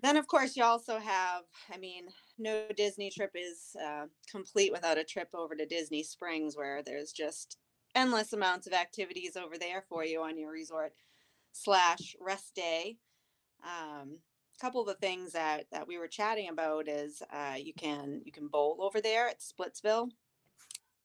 Then, 0.00 0.16
of 0.16 0.28
course, 0.28 0.56
you 0.56 0.62
also 0.62 0.98
have, 0.98 1.44
I 1.68 1.76
mean, 1.76 2.08
no 2.36 2.68
Disney 2.72 3.10
trip 3.10 3.32
is 3.34 3.74
uh, 3.82 4.06
complete 4.30 4.70
without 4.72 4.98
a 4.98 5.04
trip 5.04 5.30
over 5.34 5.56
to 5.56 5.66
Disney 5.66 6.04
Springs, 6.04 6.56
where 6.56 6.82
there's 6.82 7.12
just 7.12 7.58
endless 7.94 8.32
amounts 8.32 8.66
of 8.66 8.72
activities 8.72 9.36
over 9.36 9.58
there 9.58 9.82
for 9.82 10.04
you 10.04 10.22
on 10.22 10.38
your 10.38 10.52
resort 10.52 10.94
slash 11.52 12.16
rest 12.20 12.54
day. 12.54 12.98
Um, 13.62 14.20
a 14.56 14.60
couple 14.60 14.82
of 14.82 14.88
the 14.88 14.94
things 14.94 15.32
that 15.32 15.70
that 15.72 15.88
we 15.88 15.98
were 15.98 16.08
chatting 16.08 16.48
about 16.48 16.88
is 16.88 17.22
uh, 17.30 17.56
you 17.58 17.74
can 17.74 18.22
you 18.24 18.32
can 18.32 18.48
bowl 18.48 18.78
over 18.82 19.00
there 19.00 19.28
at 19.28 19.40
Splitsville. 19.40 20.10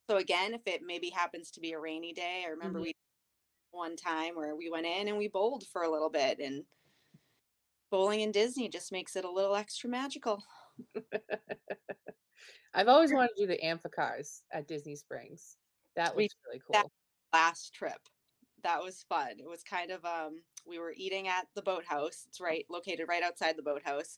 So 0.10 0.18
again, 0.18 0.54
if 0.54 0.62
it 0.68 0.82
maybe 0.82 1.10
happens 1.10 1.52
to 1.52 1.60
be 1.62 1.74
a 1.74 1.80
rainy 1.80 2.14
day, 2.14 2.44
I 2.46 2.50
remember 2.50 2.80
Mhm. 2.80 2.84
we 2.84 2.94
one 3.74 3.96
time 3.96 4.36
where 4.36 4.56
we 4.56 4.70
went 4.70 4.86
in 4.86 5.08
and 5.08 5.18
we 5.18 5.28
bowled 5.28 5.66
for 5.72 5.84
a 5.84 5.92
little 5.92 6.10
bit 6.10 6.40
and 6.40 6.64
bowling 7.92 8.22
in 8.22 8.32
Disney 8.32 8.70
just 8.70 8.92
makes 8.92 9.16
it 9.16 9.26
a 9.26 9.32
little 9.32 9.56
extra 9.56 9.90
magical. 9.90 10.44
I've 12.74 12.88
always 12.88 13.14
wanted 13.14 13.30
to 13.38 13.46
do 13.46 13.48
the 13.48 13.60
amphicars 13.64 14.42
at 14.52 14.68
Disney 14.68 14.96
Springs. 14.96 15.58
That 15.96 16.18
looks 16.18 16.36
really 16.48 16.62
cool. 16.66 16.92
Last 17.34 17.74
trip. 17.74 18.00
That 18.64 18.82
was 18.82 19.06
fun. 19.08 19.34
It 19.38 19.48
was 19.48 19.64
kind 19.64 19.92
of 19.92 20.04
um 20.06 20.42
we 20.66 20.80
were 20.80 20.94
eating 20.96 21.28
at 21.28 21.48
the 21.56 21.62
boathouse. 21.62 22.26
It's 22.28 22.40
right 22.40 22.66
located 22.70 23.08
right 23.08 23.24
outside 23.24 23.58
the 23.58 23.64
boathouse. 23.64 24.18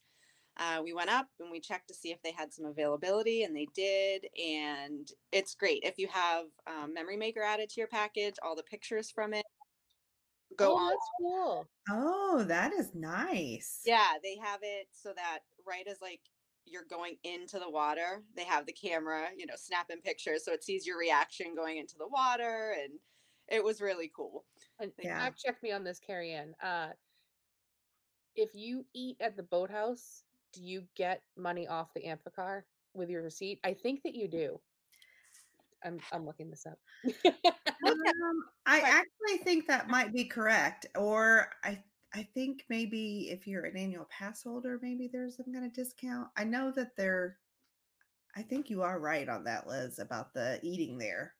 Uh, 0.57 0.81
we 0.83 0.93
went 0.93 1.09
up 1.09 1.27
and 1.39 1.51
we 1.51 1.59
checked 1.59 1.87
to 1.89 1.93
see 1.93 2.11
if 2.11 2.21
they 2.23 2.31
had 2.31 2.53
some 2.53 2.65
availability, 2.65 3.43
and 3.43 3.55
they 3.55 3.67
did. 3.75 4.25
And 4.41 5.07
it's 5.31 5.55
great 5.55 5.81
if 5.83 5.97
you 5.97 6.07
have 6.07 6.45
um, 6.67 6.93
Memory 6.93 7.17
Maker 7.17 7.41
added 7.41 7.69
to 7.69 7.81
your 7.81 7.87
package, 7.87 8.35
all 8.41 8.55
the 8.55 8.63
pictures 8.63 9.11
from 9.11 9.33
it 9.33 9.45
go 10.57 10.73
oh, 10.73 10.77
on. 10.77 10.89
that's 10.91 11.09
cool. 11.19 11.67
Oh, 11.89 12.43
that 12.47 12.73
is 12.73 12.93
nice. 12.95 13.81
Yeah, 13.85 14.13
they 14.23 14.37
have 14.41 14.59
it 14.61 14.87
so 14.91 15.13
that 15.15 15.39
right 15.67 15.85
as 15.87 15.97
like 16.01 16.21
you're 16.65 16.85
going 16.89 17.17
into 17.23 17.59
the 17.59 17.69
water, 17.69 18.23
they 18.35 18.43
have 18.43 18.65
the 18.65 18.73
camera, 18.73 19.27
you 19.37 19.45
know, 19.45 19.53
snapping 19.57 20.01
pictures 20.01 20.43
so 20.43 20.51
it 20.51 20.63
sees 20.63 20.85
your 20.85 20.97
reaction 20.97 21.55
going 21.55 21.77
into 21.77 21.95
the 21.97 22.07
water, 22.07 22.75
and 22.81 22.93
it 23.47 23.63
was 23.63 23.81
really 23.81 24.11
cool. 24.15 24.45
And 24.79 24.91
Yeah. 24.99 25.19
fact 25.19 25.39
check 25.45 25.61
me 25.61 25.71
on 25.71 25.83
this, 25.83 25.99
Carrie 25.99 26.33
Ann. 26.33 26.55
Uh, 26.61 26.89
if 28.35 28.49
you 28.53 28.85
eat 28.93 29.17
at 29.21 29.37
the 29.37 29.43
boathouse, 29.43 30.23
do 30.55 30.63
you 30.63 30.83
get 30.95 31.21
money 31.37 31.67
off 31.67 31.93
the 31.93 32.01
Amphicar 32.01 32.63
with 32.93 33.09
your 33.09 33.21
receipt? 33.21 33.59
I 33.63 33.73
think 33.73 34.01
that 34.03 34.15
you 34.15 34.27
do. 34.27 34.59
I'm 35.83 35.99
I'm 36.11 36.25
looking 36.25 36.49
this 36.49 36.65
up. 36.65 36.79
Um, 37.85 38.43
I 38.65 38.79
actually 38.79 39.43
think 39.43 39.67
that 39.67 39.89
might 39.89 40.11
be 40.11 40.25
correct. 40.25 40.87
Or 40.95 41.51
I 41.63 41.83
I 42.13 42.23
think 42.33 42.63
maybe 42.69 43.29
if 43.29 43.45
you're 43.45 43.65
an 43.65 43.77
annual 43.77 44.05
pass 44.05 44.41
holder, 44.41 44.79
maybe 44.81 45.07
there's 45.11 45.35
some 45.37 45.53
kind 45.53 45.65
of 45.65 45.73
discount. 45.73 46.29
I 46.35 46.45
know 46.45 46.71
that 46.71 46.95
they're 46.95 47.37
I 48.35 48.41
think 48.41 48.69
you 48.69 48.81
are 48.81 48.99
right 48.99 49.29
on 49.29 49.43
that, 49.43 49.67
Liz, 49.67 49.99
about 49.99 50.33
the 50.33 50.59
eating 50.63 50.97
there. 50.97 51.35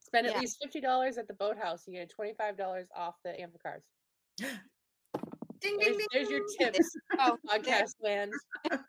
Spend 0.00 0.26
at 0.26 0.34
Yeah. 0.34 0.40
least 0.40 0.58
fifty 0.62 0.80
dollars 0.80 1.18
at 1.18 1.28
the 1.28 1.34
boathouse. 1.34 1.86
You 1.86 1.94
get 1.94 2.08
twenty 2.08 2.32
five 2.32 2.56
dollars 2.56 2.88
off 2.96 3.16
the 3.24 3.30
Amphicars. 3.30 3.82
Ding 5.60 5.76
There's, 5.78 5.96
ding 5.96 5.98
ding. 5.98 6.06
there's 6.12 6.30
your 6.30 6.40
tips, 6.58 6.96
Oh, 7.18 7.36
podcast 7.48 7.92
land. 8.02 8.32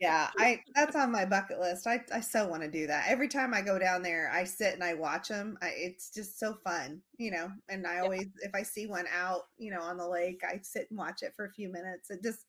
Yeah, 0.00 0.28
I 0.38 0.60
that's 0.74 0.96
on 0.96 1.12
my 1.12 1.24
bucket 1.24 1.60
list. 1.60 1.86
I 1.86 2.00
I 2.12 2.20
so 2.20 2.46
want 2.48 2.62
to 2.62 2.70
do 2.70 2.86
that. 2.88 3.04
Every 3.08 3.28
time 3.28 3.54
I 3.54 3.62
go 3.62 3.78
down 3.78 4.02
there, 4.02 4.30
I 4.30 4.44
sit 4.44 4.74
and 4.74 4.82
I 4.82 4.94
watch 4.94 5.28
them. 5.28 5.56
I, 5.62 5.68
it's 5.76 6.10
just 6.10 6.38
so 6.38 6.56
fun, 6.64 7.00
you 7.16 7.30
know. 7.30 7.48
And 7.68 7.86
I 7.86 8.00
always, 8.00 8.26
if 8.42 8.50
I 8.54 8.62
see 8.62 8.86
one 8.86 9.06
out, 9.14 9.42
you 9.56 9.70
know, 9.70 9.80
on 9.80 9.96
the 9.96 10.06
lake, 10.08 10.42
I 10.46 10.58
sit 10.62 10.88
and 10.90 10.98
watch 10.98 11.22
it 11.22 11.32
for 11.36 11.46
a 11.46 11.52
few 11.52 11.70
minutes. 11.70 12.10
It 12.10 12.22
just 12.22 12.40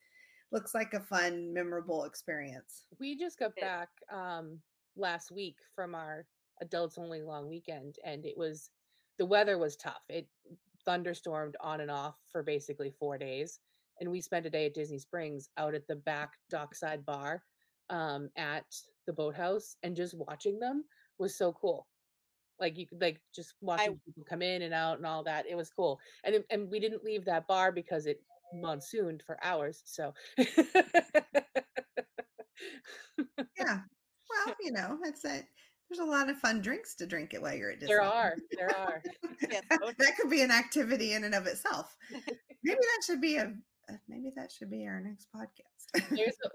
looks 0.51 0.73
like 0.73 0.93
a 0.95 0.99
fun, 1.01 1.53
memorable 1.53 2.03
experience. 2.05 2.85
we 2.99 3.17
just 3.17 3.37
got 3.39 3.51
back 3.61 3.89
um 4.11 4.59
last 4.97 5.31
week 5.31 5.57
from 5.75 5.93
our 5.95 6.25
adults 6.61 6.97
only 6.97 7.21
long 7.21 7.47
weekend 7.49 7.97
and 8.05 8.25
it 8.25 8.37
was 8.37 8.69
the 9.19 9.25
weather 9.25 9.57
was 9.57 9.75
tough 9.75 10.03
it 10.09 10.27
thunderstormed 10.85 11.55
on 11.61 11.81
and 11.81 11.91
off 11.91 12.15
for 12.31 12.43
basically 12.43 12.91
four 12.91 13.17
days 13.17 13.59
and 13.99 14.09
we 14.09 14.21
spent 14.21 14.45
a 14.45 14.49
day 14.49 14.65
at 14.67 14.73
disney 14.73 14.99
springs 14.99 15.49
out 15.57 15.73
at 15.73 15.87
the 15.87 15.95
back 15.95 16.33
dockside 16.49 17.05
bar 17.05 17.43
um 17.89 18.29
at 18.37 18.65
the 19.07 19.13
boathouse 19.13 19.75
and 19.83 19.95
just 19.95 20.17
watching 20.17 20.59
them 20.59 20.83
was 21.19 21.37
so 21.37 21.53
cool 21.53 21.87
like 22.59 22.77
you 22.77 22.87
could 22.87 23.01
like 23.01 23.21
just 23.35 23.55
watching 23.61 23.99
people 24.05 24.23
come 24.29 24.41
in 24.41 24.61
and 24.61 24.73
out 24.73 24.97
and 24.97 25.05
all 25.05 25.23
that 25.23 25.45
it 25.47 25.55
was 25.55 25.69
cool 25.69 25.99
and 26.23 26.43
and 26.49 26.69
we 26.69 26.79
didn't 26.79 27.03
leave 27.03 27.25
that 27.25 27.47
bar 27.47 27.71
because 27.71 28.05
it 28.05 28.21
monsooned 28.53 29.21
for 29.25 29.37
hours 29.43 29.81
so 29.85 30.13
Yeah. 33.57 33.79
Well, 34.29 34.55
you 34.61 34.71
know, 34.71 34.97
that's 35.03 35.25
a 35.25 35.43
there's 35.95 36.07
a 36.07 36.11
lot 36.11 36.29
of 36.29 36.37
fun 36.37 36.61
drinks 36.61 36.95
to 36.95 37.05
drink 37.05 37.33
it 37.33 37.41
while 37.41 37.53
you're 37.53 37.71
at 37.71 37.79
Disney. 37.79 37.93
there 37.93 38.01
are 38.01 38.35
there 38.57 38.75
are 38.77 39.01
oh, 39.81 39.91
that 39.97 40.17
could 40.17 40.29
be 40.29 40.41
an 40.41 40.51
activity 40.51 41.13
in 41.13 41.23
and 41.23 41.35
of 41.35 41.47
itself. 41.47 41.95
Maybe 42.63 42.79
that 42.79 43.01
should 43.05 43.21
be 43.21 43.37
a 43.37 43.53
uh, 43.87 43.93
maybe 44.09 44.31
that 44.35 44.51
should 44.51 44.71
be 44.71 44.87
our 44.87 44.99
next 44.99 45.27
podcast. 45.35 46.07
There's 46.09 46.35
a, 46.43 46.49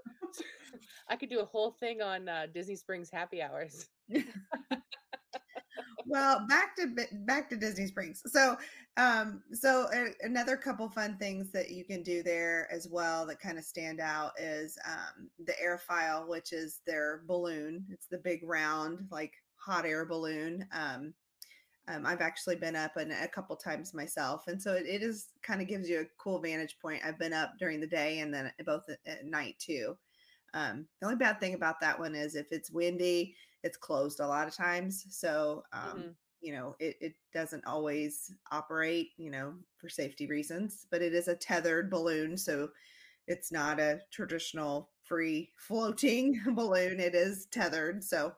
I 1.09 1.15
could 1.15 1.29
do 1.29 1.39
a 1.39 1.45
whole 1.45 1.77
thing 1.79 2.01
on 2.01 2.27
uh, 2.27 2.47
Disney 2.53 2.75
Springs 2.75 3.09
happy 3.09 3.41
hours. 3.41 3.87
Well 6.05 6.45
back 6.47 6.75
to 6.77 6.95
back 7.25 7.49
to 7.49 7.55
disney 7.55 7.85
springs 7.87 8.21
so 8.25 8.57
um 8.97 9.43
so 9.53 9.87
a- 9.93 10.25
another 10.25 10.57
couple 10.57 10.89
fun 10.89 11.17
things 11.17 11.51
that 11.51 11.69
you 11.69 11.83
can 11.85 12.01
do 12.01 12.23
there 12.23 12.67
as 12.71 12.87
well 12.89 13.25
that 13.25 13.39
kind 13.39 13.57
of 13.57 13.63
stand 13.63 13.99
out 13.99 14.31
is 14.39 14.77
um 14.85 15.29
the 15.45 15.53
Aerophile 15.63 16.27
which 16.27 16.53
is 16.53 16.81
their 16.87 17.21
balloon 17.27 17.85
it's 17.89 18.07
the 18.07 18.17
big 18.17 18.41
round 18.43 19.07
like 19.11 19.33
hot 19.57 19.85
air 19.85 20.05
balloon 20.05 20.67
um 20.71 21.13
um, 21.87 22.05
I've 22.05 22.21
actually 22.21 22.55
been 22.55 22.75
up 22.75 22.95
and 22.97 23.11
a 23.11 23.27
couple 23.27 23.55
times 23.55 23.93
myself, 23.93 24.43
and 24.47 24.61
so 24.61 24.73
it, 24.73 24.85
it 24.85 25.01
is 25.01 25.29
kind 25.41 25.61
of 25.61 25.67
gives 25.67 25.89
you 25.89 26.01
a 26.01 26.05
cool 26.17 26.39
vantage 26.39 26.77
point. 26.79 27.01
I've 27.03 27.17
been 27.19 27.33
up 27.33 27.53
during 27.59 27.79
the 27.79 27.87
day 27.87 28.19
and 28.19 28.33
then 28.33 28.51
both 28.65 28.83
at, 28.87 28.99
at 29.05 29.25
night 29.25 29.55
too. 29.59 29.97
Um, 30.53 30.85
the 30.99 31.07
only 31.07 31.17
bad 31.17 31.39
thing 31.39 31.53
about 31.53 31.79
that 31.81 31.99
one 31.99 32.13
is 32.13 32.35
if 32.35 32.47
it's 32.51 32.71
windy, 32.71 33.35
it's 33.63 33.77
closed 33.77 34.19
a 34.19 34.27
lot 34.27 34.47
of 34.47 34.55
times. 34.55 35.05
So, 35.09 35.63
um, 35.73 35.97
Mhm. 35.99 36.15
you 36.41 36.53
know, 36.53 36.75
it, 36.79 36.97
it 37.01 37.15
doesn't 37.33 37.65
always 37.65 38.33
operate, 38.51 39.11
you 39.17 39.29
know, 39.29 39.55
for 39.77 39.89
safety 39.89 40.27
reasons, 40.27 40.87
but 40.89 41.01
it 41.01 41.13
is 41.13 41.27
a 41.27 41.35
tethered 41.35 41.89
balloon. 41.89 42.37
So 42.37 42.69
it's 43.27 43.51
not 43.51 43.79
a 43.79 44.01
traditional 44.11 44.91
free 45.03 45.51
floating 45.57 46.41
balloon. 46.55 46.99
It 46.99 47.15
is 47.15 47.47
tethered. 47.47 48.03
So 48.03 48.33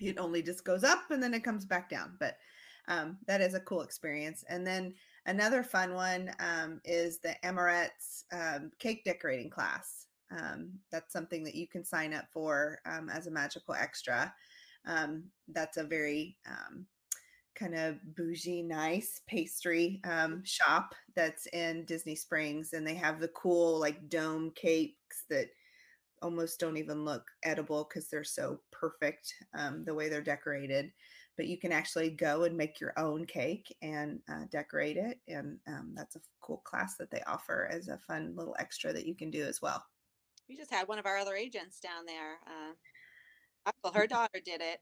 it 0.00 0.18
only 0.18 0.42
just 0.42 0.64
goes 0.64 0.84
up 0.84 1.10
and 1.10 1.22
then 1.22 1.34
it 1.34 1.44
comes 1.44 1.64
back 1.64 1.88
down. 1.88 2.16
But 2.18 2.36
um, 2.88 3.18
that 3.26 3.40
is 3.40 3.54
a 3.54 3.60
cool 3.60 3.82
experience. 3.82 4.44
And 4.48 4.66
then 4.66 4.94
another 5.26 5.62
fun 5.62 5.94
one 5.94 6.32
um, 6.38 6.80
is 6.84 7.18
the 7.20 7.34
Amorette's 7.44 8.24
um, 8.32 8.70
cake 8.78 9.04
decorating 9.04 9.50
class. 9.50 10.06
Um, 10.30 10.72
that's 10.90 11.12
something 11.12 11.44
that 11.44 11.54
you 11.54 11.68
can 11.68 11.84
sign 11.84 12.12
up 12.14 12.26
for 12.32 12.80
um, 12.86 13.08
as 13.08 13.26
a 13.26 13.30
magical 13.30 13.74
extra. 13.74 14.32
Um, 14.86 15.24
that's 15.48 15.76
a 15.76 15.84
very 15.84 16.36
um, 16.46 16.86
kind 17.54 17.74
of 17.74 17.96
bougie, 18.16 18.62
nice 18.62 19.22
pastry 19.26 20.00
um, 20.04 20.42
shop 20.44 20.94
that's 21.14 21.46
in 21.46 21.84
Disney 21.84 22.16
Springs, 22.16 22.72
and 22.72 22.86
they 22.86 22.94
have 22.94 23.20
the 23.20 23.28
cool 23.28 23.78
like 23.78 24.08
dome 24.08 24.52
cakes 24.54 25.24
that 25.30 25.48
almost 26.22 26.58
don't 26.58 26.76
even 26.76 27.04
look 27.04 27.24
edible 27.44 27.86
because 27.88 28.08
they're 28.08 28.24
so 28.24 28.58
perfect 28.72 29.32
um, 29.56 29.84
the 29.84 29.94
way 29.94 30.08
they're 30.08 30.22
decorated. 30.22 30.90
But 31.36 31.46
you 31.46 31.58
can 31.58 31.72
actually 31.72 32.10
go 32.10 32.44
and 32.44 32.56
make 32.56 32.80
your 32.80 32.92
own 32.96 33.26
cake 33.26 33.74
and 33.82 34.20
uh, 34.30 34.44
decorate 34.50 34.96
it, 34.96 35.18
and 35.28 35.58
um, 35.66 35.92
that's 35.96 36.16
a 36.16 36.20
cool 36.42 36.62
class 36.64 36.96
that 36.98 37.10
they 37.10 37.22
offer 37.26 37.68
as 37.72 37.88
a 37.88 37.98
fun 38.06 38.34
little 38.36 38.56
extra 38.58 38.92
that 38.92 39.06
you 39.06 39.14
can 39.16 39.30
do 39.30 39.44
as 39.44 39.60
well. 39.60 39.84
We 40.48 40.56
just 40.56 40.72
had 40.72 40.88
one 40.88 40.98
of 40.98 41.06
our 41.06 41.16
other 41.16 41.34
agents 41.34 41.80
down 41.80 42.04
there. 42.06 42.38
Uh, 42.46 43.72
well, 43.82 43.92
her 43.92 44.06
daughter 44.06 44.40
did 44.44 44.60
it. 44.60 44.78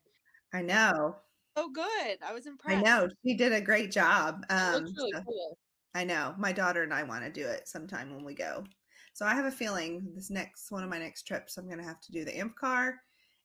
I 0.53 0.63
know, 0.63 1.17
So 1.57 1.71
good. 1.71 2.19
I 2.27 2.33
was 2.35 2.47
impressed. 2.47 2.79
I 2.79 2.83
know, 2.83 3.09
she 3.25 3.35
did 3.37 3.53
a 3.53 3.61
great 3.61 3.91
job. 3.91 4.45
Um, 4.51 4.85
really 4.97 5.13
so- 5.13 5.23
cool. 5.27 5.59
I 5.95 6.05
know. 6.05 6.35
My 6.39 6.53
daughter 6.53 6.83
and 6.83 6.93
I 6.95 7.03
want 7.03 7.23
to 7.25 7.31
do 7.31 7.47
it 7.47 7.69
sometime 7.69 8.15
when 8.15 8.25
we 8.25 8.35
go. 8.35 8.65
So 9.13 9.27
I 9.27 9.35
have 9.35 9.45
a 9.45 9.51
feeling 9.51 10.11
this 10.15 10.31
next 10.31 10.71
one 10.71 10.83
of 10.83 10.89
my 10.89 10.99
next 10.99 11.25
trips, 11.25 11.59
I'm 11.59 11.67
going 11.67 11.77
to 11.79 11.85
have 11.85 12.01
to 12.01 12.13
do 12.13 12.25
the 12.25 12.33
Amphicar 12.33 12.95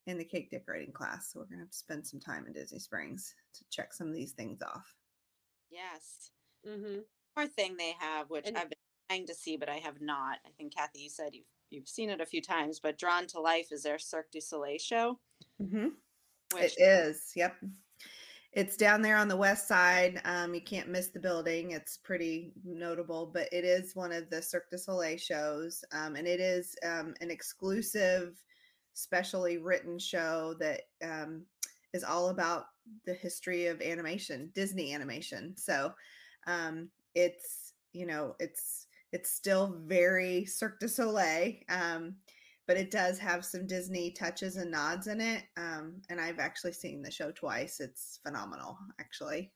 and 0.06 0.18
the 0.18 0.24
cake 0.24 0.50
decorating 0.50 0.92
class. 0.94 1.30
So 1.30 1.40
we're 1.40 1.44
going 1.44 1.58
to 1.58 1.64
have 1.64 1.70
to 1.70 1.76
spend 1.76 2.06
some 2.06 2.20
time 2.20 2.46
in 2.46 2.54
Disney 2.54 2.78
Springs 2.78 3.34
to 3.54 3.64
check 3.70 3.92
some 3.92 4.08
of 4.08 4.14
these 4.14 4.32
things 4.32 4.62
off. 4.62 4.94
Yes. 5.70 6.30
hmm 6.66 7.00
More 7.36 7.46
thing 7.46 7.76
they 7.76 7.92
have, 8.00 8.30
which 8.30 8.46
And- 8.46 8.56
I've 8.56 8.70
been 8.70 8.78
trying 9.10 9.26
to 9.26 9.34
see, 9.34 9.58
but 9.58 9.68
I 9.68 9.76
have 9.76 10.00
not. 10.00 10.38
I 10.46 10.50
think 10.56 10.74
Kathy, 10.74 11.00
you 11.00 11.10
said 11.10 11.34
you've 11.34 11.44
you've 11.70 11.88
seen 11.88 12.10
it 12.10 12.20
a 12.20 12.26
few 12.26 12.42
times, 12.42 12.80
but 12.80 12.98
Drawn 12.98 13.26
to 13.28 13.40
Life 13.40 13.72
is 13.72 13.82
their 13.82 13.98
Cirque 13.98 14.30
du 14.30 14.40
Soleil 14.40 14.78
show. 14.78 15.18
Mm-hmm. 15.60 15.88
Which 16.54 16.78
It 16.78 16.82
is. 16.82 17.32
Yep. 17.36 17.56
It's 18.52 18.76
down 18.76 19.02
there 19.02 19.18
on 19.18 19.28
the 19.28 19.36
west 19.36 19.68
side. 19.68 20.20
Um, 20.24 20.54
you 20.54 20.62
can't 20.62 20.88
miss 20.88 21.08
the 21.08 21.20
building. 21.20 21.72
It's 21.72 21.98
pretty 21.98 22.52
notable, 22.64 23.30
but 23.32 23.48
it 23.52 23.64
is 23.64 23.94
one 23.94 24.10
of 24.10 24.30
the 24.30 24.40
Cirque 24.42 24.70
du 24.70 24.78
Soleil 24.78 25.18
shows. 25.18 25.84
Um, 25.92 26.16
and 26.16 26.26
it 26.26 26.40
is 26.40 26.74
um, 26.82 27.14
an 27.20 27.30
exclusive, 27.30 28.42
specially 28.94 29.58
written 29.58 29.98
show 29.98 30.54
that 30.58 30.82
um, 31.04 31.42
is 31.92 32.02
all 32.02 32.30
about 32.30 32.64
the 33.04 33.14
history 33.14 33.66
of 33.66 33.82
animation, 33.82 34.50
Disney 34.54 34.94
animation. 34.94 35.54
So 35.56 35.92
um, 36.46 36.88
it's, 37.14 37.74
you 37.92 38.06
know, 38.06 38.34
it's, 38.40 38.87
it's 39.12 39.30
still 39.30 39.74
very 39.86 40.44
Cirque 40.44 40.78
du 40.80 40.88
Soleil. 40.88 41.54
Um, 41.68 42.16
but 42.66 42.76
it 42.76 42.90
does 42.90 43.18
have 43.18 43.44
some 43.46 43.66
Disney 43.66 44.10
touches 44.12 44.56
and 44.56 44.70
nods 44.70 45.06
in 45.06 45.20
it. 45.22 45.44
Um, 45.56 46.02
and 46.10 46.20
I've 46.20 46.38
actually 46.38 46.72
seen 46.74 47.00
the 47.00 47.10
show 47.10 47.30
twice. 47.32 47.80
It's 47.80 48.20
phenomenal, 48.22 48.76
actually. 49.00 49.52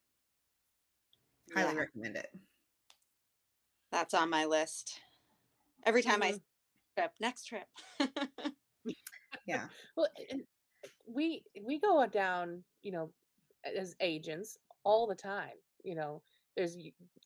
Highly 1.54 1.76
recommend 1.76 2.16
it. 2.16 2.28
that's 3.90 4.14
on 4.14 4.30
my 4.30 4.47
list. 4.47 4.99
Every 5.85 6.02
time 6.02 6.23
I 6.23 6.30
Mhm. 6.32 6.35
see 6.37 6.42
a 6.97 7.00
trip, 7.00 7.12
next 7.21 7.44
trip. 7.44 7.68
Yeah. 9.47 9.68
Well, 9.97 10.09
we 11.06 11.44
we 11.64 11.80
go 11.80 12.06
down, 12.06 12.64
you 12.82 12.92
know, 12.92 13.12
as 13.64 13.94
agents 14.00 14.56
all 14.85 15.06
the 15.06 15.14
time. 15.16 15.56
You 15.85 15.97
know, 15.97 16.23
there's 16.56 16.76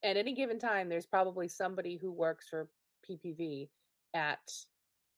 at 0.02 0.16
any 0.16 0.34
given 0.34 0.58
time, 0.58 0.88
there's 0.88 1.06
probably 1.06 1.48
somebody 1.48 1.96
who 1.96 2.12
works 2.12 2.48
for 2.48 2.68
PPV 3.08 3.68
at 4.14 4.38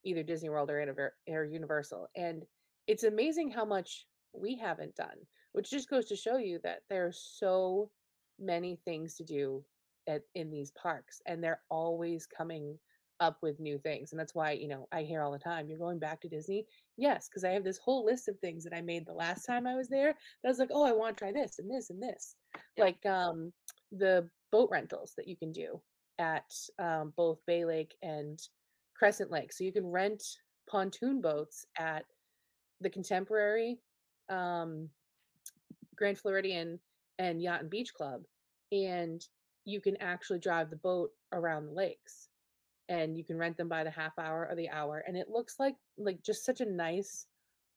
either 0.04 0.22
Disney 0.22 0.48
World 0.48 0.70
or, 0.70 1.14
or 1.28 1.44
Universal. 1.44 2.08
And 2.16 2.44
it's 2.86 3.04
amazing 3.04 3.50
how 3.50 3.64
much 3.64 4.06
we 4.32 4.56
haven't 4.56 4.96
done, 4.96 5.16
which 5.52 5.70
just 5.70 5.90
goes 5.90 6.06
to 6.06 6.16
show 6.16 6.36
you 6.36 6.58
that 6.62 6.80
there 6.88 7.06
are 7.06 7.12
so 7.12 7.90
many 8.38 8.78
things 8.84 9.14
to 9.16 9.24
do 9.24 9.64
at, 10.08 10.22
in 10.34 10.50
these 10.50 10.70
parks, 10.70 11.20
and 11.26 11.42
they're 11.42 11.60
always 11.68 12.26
coming 12.26 12.78
up 13.20 13.38
with 13.42 13.60
new 13.60 13.78
things. 13.78 14.12
And 14.12 14.20
that's 14.20 14.34
why, 14.34 14.52
you 14.52 14.68
know, 14.68 14.88
I 14.92 15.02
hear 15.02 15.22
all 15.22 15.32
the 15.32 15.38
time, 15.38 15.68
you're 15.68 15.78
going 15.78 15.98
back 15.98 16.20
to 16.20 16.28
Disney? 16.28 16.66
Yes, 16.96 17.28
because 17.28 17.44
I 17.44 17.50
have 17.50 17.64
this 17.64 17.78
whole 17.78 18.04
list 18.04 18.28
of 18.28 18.38
things 18.38 18.64
that 18.64 18.74
I 18.74 18.80
made 18.80 19.06
the 19.06 19.12
last 19.12 19.44
time 19.44 19.66
I 19.66 19.74
was 19.74 19.88
there. 19.88 20.14
That 20.42 20.48
I 20.48 20.48
was 20.48 20.58
like, 20.58 20.70
oh, 20.72 20.84
I 20.84 20.92
want 20.92 21.16
to 21.16 21.24
try 21.24 21.32
this 21.32 21.58
and 21.58 21.70
this 21.70 21.90
and 21.90 22.02
this. 22.02 22.36
Yeah. 22.76 22.84
Like 22.84 23.06
um 23.06 23.52
the 23.92 24.28
boat 24.52 24.68
rentals 24.70 25.14
that 25.16 25.28
you 25.28 25.36
can 25.36 25.52
do 25.52 25.80
at 26.18 26.52
um, 26.78 27.12
both 27.16 27.38
Bay 27.46 27.64
Lake 27.64 27.94
and 28.02 28.38
Crescent 28.96 29.30
Lake. 29.30 29.52
So 29.52 29.64
you 29.64 29.72
can 29.72 29.86
rent 29.86 30.22
pontoon 30.68 31.20
boats 31.20 31.64
at 31.78 32.04
the 32.80 32.90
Contemporary, 32.90 33.78
um, 34.28 34.88
Grand 35.96 36.18
Floridian, 36.18 36.78
and 37.18 37.42
Yacht 37.42 37.62
and 37.62 37.70
Beach 37.70 37.92
Club, 37.94 38.22
and 38.72 39.24
you 39.64 39.80
can 39.80 39.96
actually 39.98 40.38
drive 40.38 40.70
the 40.70 40.76
boat 40.76 41.10
around 41.32 41.66
the 41.66 41.72
lakes, 41.72 42.27
and 42.88 43.16
you 43.16 43.24
can 43.24 43.36
rent 43.38 43.56
them 43.56 43.68
by 43.68 43.84
the 43.84 43.90
half 43.90 44.18
hour 44.18 44.46
or 44.48 44.54
the 44.56 44.68
hour, 44.70 44.98
and 45.06 45.16
it 45.16 45.28
looks 45.28 45.58
like 45.58 45.76
like 45.98 46.22
just 46.22 46.44
such 46.44 46.60
a 46.60 46.66
nice, 46.66 47.26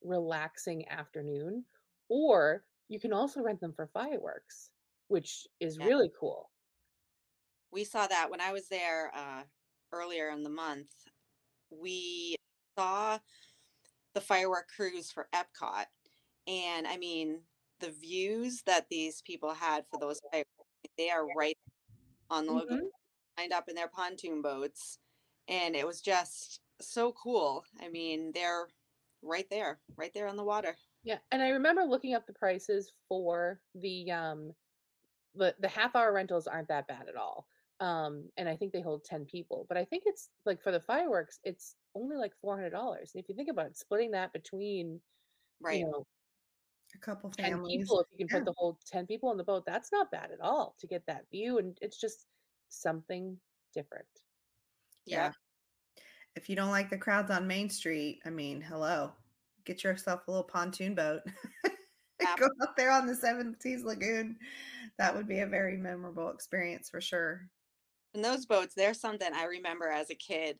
relaxing 0.03 0.87
afternoon. 0.89 1.65
Or 2.09 2.65
you 2.89 2.99
can 2.99 3.13
also 3.13 3.41
rent 3.41 3.61
them 3.61 3.73
for 3.73 3.87
fireworks, 3.87 4.71
which 5.07 5.47
is 5.59 5.79
Yeah. 5.79 5.85
really 5.87 6.11
cool. 6.19 6.51
we 7.71 7.83
saw 7.83 8.07
that 8.07 8.29
when 8.29 8.41
I 8.41 8.51
was 8.51 8.67
there 8.67 9.11
uh, 9.15 9.43
earlier 9.91 10.29
in 10.29 10.43
the 10.43 10.49
month. 10.49 10.89
We 11.69 12.35
saw 12.77 13.19
the 14.13 14.21
firework 14.21 14.67
cruise 14.75 15.11
for 15.11 15.27
Epcot, 15.33 15.85
and 16.47 16.87
I 16.87 16.97
mean 16.97 17.43
the 17.79 17.91
views 17.91 18.63
that 18.65 18.87
these 18.89 19.21
people 19.23 19.53
had 19.53 19.85
for 19.91 19.99
those 19.99 20.19
fireworks. 20.31 20.47
They 20.97 21.09
are 21.09 21.27
right 21.37 21.57
on 22.29 22.45
the 22.47 22.53
lagoon, 22.53 22.79
Mhm. 22.79 22.91
Lined 23.41 23.53
up 23.53 23.69
in 23.69 23.75
their 23.75 23.87
pontoon 23.89 24.41
boats, 24.41 24.99
and 25.47 25.75
it 25.75 25.87
was 25.87 26.01
just 26.01 26.61
so 26.81 27.11
cool. 27.13 27.65
I 27.79 27.89
mean, 27.89 28.31
they're 28.33 28.69
right 29.21 29.49
there, 29.49 29.81
right 29.97 30.13
there 30.13 30.27
on 30.27 30.37
the 30.37 30.43
water. 30.43 30.77
Yeah, 31.03 31.19
and 31.31 31.41
I 31.41 31.49
remember 31.49 31.83
looking 31.83 32.13
up 32.13 32.27
the 32.27 32.33
prices 32.33 32.91
for 33.07 33.61
the 33.73 34.11
um 34.11 34.53
the 35.35 35.55
the 35.59 35.69
half 35.69 35.95
hour 35.95 36.13
rentals 36.13 36.47
aren't 36.47 36.69
that 36.69 36.87
bad 36.87 37.09
at 37.09 37.15
all. 37.17 37.47
Um 37.81 38.31
and 38.37 38.49
I 38.49 38.57
think 38.57 38.73
they 38.73 38.81
hold 38.81 39.05
10 39.05 39.25
people, 39.25 39.65
but 39.69 39.77
I 39.77 39.85
think 39.85 40.03
it's 40.07 40.31
like 40.45 40.61
for 40.63 40.71
the 40.71 40.81
fireworks 40.81 41.39
it's 41.43 41.77
only 41.95 42.17
like 42.17 42.35
$400. 42.41 43.13
And 43.15 43.23
if 43.23 43.29
you 43.29 43.35
think 43.35 43.49
about 43.49 43.67
it, 43.67 43.77
splitting 43.77 44.11
that 44.13 44.33
between, 44.33 45.01
Right. 45.61 45.85
you 45.85 45.89
know, 45.89 46.07
A 46.95 46.99
couple 46.99 47.31
10 47.33 47.61
families. 47.69 47.97
people 47.99 48.01
if 48.01 48.07
you 48.11 48.17
can 48.17 48.29
Yeah. 48.29 48.39
put 48.39 48.45
the 48.45 48.53
whole 48.57 48.79
10 48.85 49.07
people 49.07 49.29
on 49.29 49.37
the 49.37 49.43
boat, 49.45 49.65
that's 49.65 49.91
not 49.91 50.11
bad 50.11 50.31
at 50.31 50.41
all 50.41 50.75
to 50.79 50.87
get 50.87 51.05
that 51.07 51.29
view 51.31 51.57
and 51.59 51.77
it's 51.81 51.99
just 51.99 52.27
something 52.71 53.37
different. 53.73 54.05
Yeah. 55.05 55.31
If 56.35 56.49
you 56.49 56.55
don't 56.55 56.69
like 56.69 56.89
the 56.89 56.97
crowds 56.97 57.29
on 57.29 57.47
Main 57.47 57.69
Street, 57.69 58.19
I 58.25 58.29
mean, 58.29 58.61
hello, 58.61 59.11
get 59.65 59.83
yourself 59.83 60.27
a 60.27 60.31
little 60.31 60.43
pontoon 60.43 60.95
boat. 60.95 61.21
Go 62.37 62.47
out 62.61 62.77
there 62.77 62.91
on 62.91 63.07
the 63.07 63.15
Seven 63.15 63.55
Seas 63.59 63.83
Lagoon. 63.83 64.37
That 64.97 65.15
would 65.15 65.27
be 65.27 65.39
a 65.39 65.47
very 65.47 65.77
memorable 65.77 66.29
experience 66.29 66.89
for 66.89 67.01
sure. 67.01 67.41
And 68.13 68.23
those 68.23 68.45
boats, 68.45 68.75
they're 68.75 68.93
something 68.93 69.33
I 69.33 69.45
remember 69.45 69.87
as 69.87 70.09
a 70.09 70.15
kid 70.15 70.57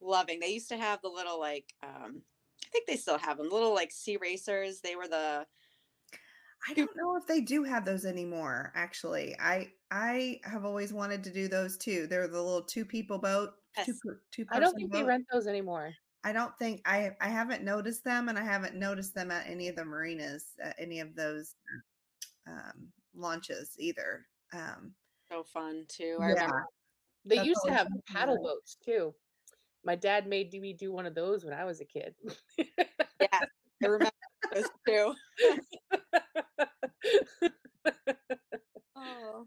loving. 0.00 0.40
They 0.40 0.48
used 0.48 0.68
to 0.68 0.76
have 0.76 1.00
the 1.02 1.08
little 1.08 1.40
like 1.40 1.74
um 1.82 2.22
I 2.64 2.68
think 2.72 2.86
they 2.86 2.96
still 2.96 3.18
have 3.18 3.38
them, 3.38 3.50
little 3.50 3.74
like 3.74 3.90
sea 3.90 4.16
racers. 4.16 4.80
They 4.80 4.96
were 4.96 5.08
the 5.08 5.46
I 6.68 6.74
don't 6.74 6.90
know 6.96 7.16
if 7.16 7.26
they 7.26 7.40
do 7.40 7.64
have 7.64 7.84
those 7.84 8.04
anymore. 8.04 8.72
Actually, 8.74 9.36
I 9.40 9.72
I 9.90 10.40
have 10.44 10.64
always 10.64 10.92
wanted 10.92 11.24
to 11.24 11.32
do 11.32 11.48
those 11.48 11.76
too. 11.76 12.06
They're 12.06 12.28
the 12.28 12.42
little 12.42 12.62
two 12.62 12.84
people 12.84 13.18
boat, 13.18 13.50
two 13.84 13.92
Yes. 13.92 14.00
per, 14.04 14.20
two 14.30 14.46
I 14.50 14.60
don't 14.60 14.74
think 14.74 14.92
they 14.92 15.02
rent 15.02 15.26
those 15.32 15.46
anymore. 15.46 15.94
I 16.24 16.32
don't 16.32 16.56
think 16.58 16.82
I 16.86 17.10
I 17.20 17.28
haven't 17.28 17.64
noticed 17.64 18.04
them, 18.04 18.28
and 18.28 18.38
I 18.38 18.44
haven't 18.44 18.76
noticed 18.76 19.14
them 19.14 19.30
at 19.30 19.48
any 19.48 19.68
of 19.68 19.76
the 19.76 19.84
marinas, 19.84 20.46
uh, 20.64 20.72
any 20.78 21.00
of 21.00 21.16
those 21.16 21.56
um, 22.46 22.92
launches 23.14 23.74
either. 23.78 24.26
Um, 24.52 24.94
so 25.30 25.42
fun 25.42 25.84
too. 25.88 26.18
I 26.20 26.28
yeah, 26.28 26.34
remember 26.34 26.66
They 27.24 27.36
That's 27.36 27.48
used 27.48 27.60
to 27.66 27.72
have 27.72 27.88
paddle 28.06 28.42
boats 28.42 28.76
too. 28.84 29.14
My 29.84 29.96
dad 29.96 30.28
made 30.28 30.52
me 30.52 30.72
do 30.74 30.92
one 30.92 31.06
of 31.06 31.14
those 31.14 31.44
when 31.44 31.54
I 31.54 31.64
was 31.64 31.80
a 31.80 31.84
kid. 31.84 32.14
yeah, 32.58 32.66
I 33.82 33.86
remember 33.86 34.10
those 34.54 34.70
too. 34.86 35.14
Oh. 38.96 39.46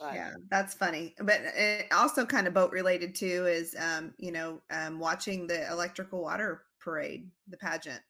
But 0.00 0.14
yeah, 0.14 0.30
that's 0.52 0.74
funny. 0.74 1.14
But 1.18 1.40
it 1.56 1.86
also 1.92 2.26
kind 2.26 2.46
of 2.46 2.52
boat 2.52 2.72
related 2.72 3.14
too 3.14 3.46
is 3.46 3.74
um, 3.78 4.12
you 4.18 4.30
know 4.30 4.60
um, 4.70 4.98
watching 4.98 5.46
the 5.46 5.66
electrical 5.70 6.20
water 6.20 6.64
parade, 6.78 7.30
the 7.48 7.56
pageant, 7.56 8.02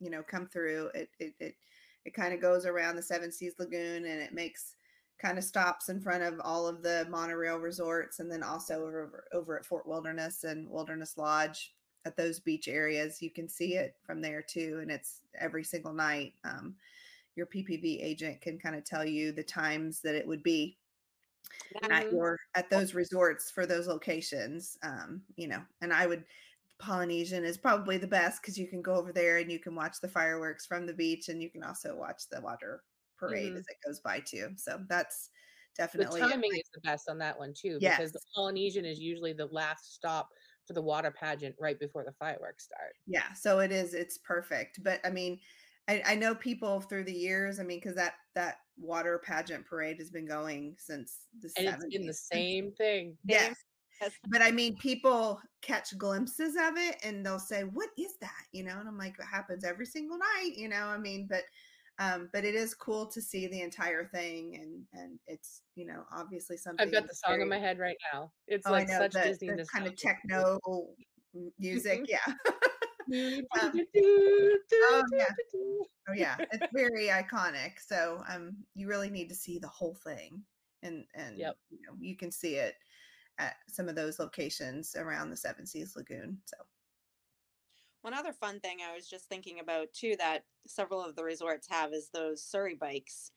you 0.00 0.08
know, 0.08 0.22
come 0.22 0.46
through. 0.46 0.90
It 0.94 1.10
it 1.20 1.34
it, 1.38 1.54
it 2.06 2.14
kind 2.14 2.32
of 2.32 2.40
goes 2.40 2.64
around 2.64 2.96
the 2.96 3.02
Seven 3.02 3.30
Seas 3.30 3.52
Lagoon 3.58 4.06
and 4.06 4.20
it 4.20 4.32
makes 4.32 4.76
kind 5.20 5.36
of 5.36 5.44
stops 5.44 5.90
in 5.90 6.00
front 6.00 6.22
of 6.22 6.40
all 6.42 6.66
of 6.66 6.82
the 6.82 7.06
monorail 7.10 7.58
resorts 7.58 8.18
and 8.18 8.32
then 8.32 8.42
also 8.42 8.76
over 8.76 9.24
over 9.34 9.58
at 9.58 9.66
Fort 9.66 9.86
Wilderness 9.86 10.44
and 10.44 10.70
Wilderness 10.70 11.18
Lodge 11.18 11.74
at 12.06 12.16
those 12.16 12.40
beach 12.40 12.66
areas. 12.66 13.20
You 13.20 13.30
can 13.30 13.46
see 13.46 13.74
it 13.74 13.94
from 14.06 14.22
there 14.22 14.40
too, 14.40 14.78
and 14.80 14.90
it's 14.90 15.20
every 15.38 15.64
single 15.64 15.92
night. 15.92 16.32
Um, 16.44 16.76
your 17.36 17.44
PPV 17.44 18.02
agent 18.02 18.40
can 18.40 18.58
kind 18.58 18.74
of 18.74 18.84
tell 18.84 19.04
you 19.04 19.32
the 19.32 19.42
times 19.42 20.00
that 20.00 20.14
it 20.14 20.26
would 20.26 20.42
be 20.42 20.78
at 21.90 22.06
Mhm. 22.06 22.12
your 22.12 22.36
at 22.54 22.70
those 22.70 22.94
resorts 22.94 23.50
for 23.50 23.66
those 23.66 23.86
locations 23.86 24.76
um 24.82 25.22
you 25.36 25.48
know 25.48 25.64
and 25.80 25.92
i 25.92 26.06
would 26.06 26.24
polynesian 26.78 27.44
is 27.44 27.58
probably 27.58 27.98
the 27.98 28.06
best 28.06 28.40
because 28.40 28.58
you 28.58 28.66
can 28.68 28.82
go 28.82 28.94
over 28.94 29.12
there 29.12 29.38
and 29.38 29.50
you 29.52 29.58
can 29.58 29.74
watch 29.74 29.96
the 30.00 30.08
fireworks 30.08 30.66
from 30.66 30.86
the 30.86 30.94
beach 30.94 31.28
and 31.28 31.42
you 31.42 31.50
can 31.50 31.62
also 31.62 31.96
watch 31.96 32.22
the 32.30 32.40
water 32.40 32.82
parade 33.18 33.52
Mhm. 33.52 33.56
as 33.56 33.64
it 33.68 33.76
goes 33.86 34.00
by 34.00 34.20
too 34.20 34.50
so 34.56 34.84
that's 34.88 35.30
definitely 35.76 36.22
a 36.22 36.26
timing 36.26 36.56
is 36.56 36.68
the 36.74 36.80
best 36.80 37.08
on 37.08 37.18
that 37.18 37.38
one 37.38 37.52
too, 37.54 37.80
because 37.80 38.12
the 38.12 38.20
Polynesian 38.34 38.84
is 38.84 38.98
usually 38.98 39.32
the 39.32 39.46
last 39.46 39.94
stop 39.94 40.28
for 40.66 40.72
the 40.74 40.82
water 40.82 41.10
pageant 41.10 41.54
right 41.60 41.78
before 41.78 42.04
the 42.04 42.12
fireworks 42.12 42.64
start. 42.64 42.94
yeah 43.06 43.32
so 43.32 43.60
it 43.60 43.72
is 43.72 43.94
it's 43.94 44.18
perfect 44.18 44.82
but 44.82 45.00
i 45.04 45.10
mean 45.10 45.38
I, 45.90 46.02
I 46.06 46.14
know 46.14 46.34
people 46.34 46.80
through 46.80 47.04
the 47.04 47.12
years 47.12 47.58
i 47.58 47.62
mean 47.62 47.78
because 47.78 47.96
that 47.96 48.14
that 48.34 48.56
water 48.80 49.20
pageant 49.24 49.66
parade 49.66 49.98
has 49.98 50.10
been 50.10 50.26
going 50.26 50.74
since 50.78 51.26
the 51.40 51.50
And 51.56 51.68
it's 51.68 51.86
been 51.86 52.06
the 52.06 52.14
same 52.32 52.72
thing. 52.72 53.16
Yes. 53.24 53.56
Yes. 54.00 54.12
But 54.28 54.40
I 54.40 54.50
mean, 54.50 54.76
people 54.78 55.40
catch 55.60 55.96
glimpses 55.98 56.56
of 56.56 56.78
it 56.78 56.96
and 57.04 57.24
they'll 57.24 57.38
say, 57.38 57.62
What 57.62 57.90
is 57.98 58.14
that? 58.22 58.44
You 58.52 58.64
know, 58.64 58.78
and 58.78 58.88
I'm 58.88 58.96
like, 58.96 59.14
It 59.18 59.26
happens 59.30 59.64
every 59.64 59.86
single 59.86 60.18
night, 60.18 60.52
you 60.56 60.68
know. 60.68 60.86
I 60.86 60.96
mean, 60.96 61.26
but 61.28 61.42
um, 61.98 62.30
but 62.32 62.46
it 62.46 62.54
is 62.54 62.72
cool 62.72 63.04
to 63.08 63.20
see 63.20 63.46
the 63.46 63.60
entire 63.60 64.06
thing 64.06 64.56
and 64.56 65.02
and 65.02 65.18
it's, 65.26 65.62
you 65.74 65.86
know, 65.86 66.04
obviously 66.12 66.56
something 66.56 66.86
I've 66.86 66.92
got 66.92 67.06
the 67.06 67.14
song 67.14 67.42
in 67.42 67.48
my 67.48 67.58
head 67.58 67.78
right 67.78 67.96
now. 68.12 68.32
It's 68.46 68.66
Oh, 68.66 68.72
like 68.72 68.88
know 68.88 69.00
such 69.00 69.12
the, 69.12 69.20
Disney 69.20 69.48
the 69.48 69.66
kind 69.70 69.86
of 69.86 69.96
techno 69.96 70.58
music, 71.58 72.06
yeah. 72.08 72.18
Um, 73.60 73.72
oh 73.94 75.02
yeah. 75.12 75.26
Oh 76.08 76.12
yeah, 76.14 76.36
it's 76.52 76.66
very 76.72 77.08
iconic. 77.08 77.72
So 77.84 78.22
um, 78.28 78.56
you 78.74 78.88
really 78.88 79.10
need 79.10 79.28
to 79.28 79.34
see 79.34 79.58
the 79.58 79.68
whole 79.68 79.94
thing, 79.94 80.42
and 80.82 81.04
and 81.14 81.38
Yep. 81.38 81.56
you 81.70 81.78
know 81.86 81.94
you 82.00 82.16
can 82.16 82.30
see 82.30 82.54
it 82.56 82.74
at 83.38 83.54
some 83.68 83.88
of 83.88 83.94
those 83.94 84.18
locations 84.18 84.94
around 84.96 85.30
the 85.30 85.36
Seven 85.36 85.66
Seas 85.66 85.94
Lagoon. 85.96 86.38
So 86.44 86.56
One 88.02 88.14
other 88.14 88.32
fun 88.32 88.60
thing 88.60 88.78
I 88.88 88.94
was 88.94 89.08
just 89.08 89.28
thinking 89.28 89.60
about 89.60 89.92
too 89.92 90.14
that 90.18 90.44
several 90.66 91.02
of 91.04 91.16
the 91.16 91.24
resorts 91.24 91.68
have 91.68 91.92
is 91.92 92.10
those 92.12 92.42
Surrey 92.44 92.74
bikes. 92.74 93.32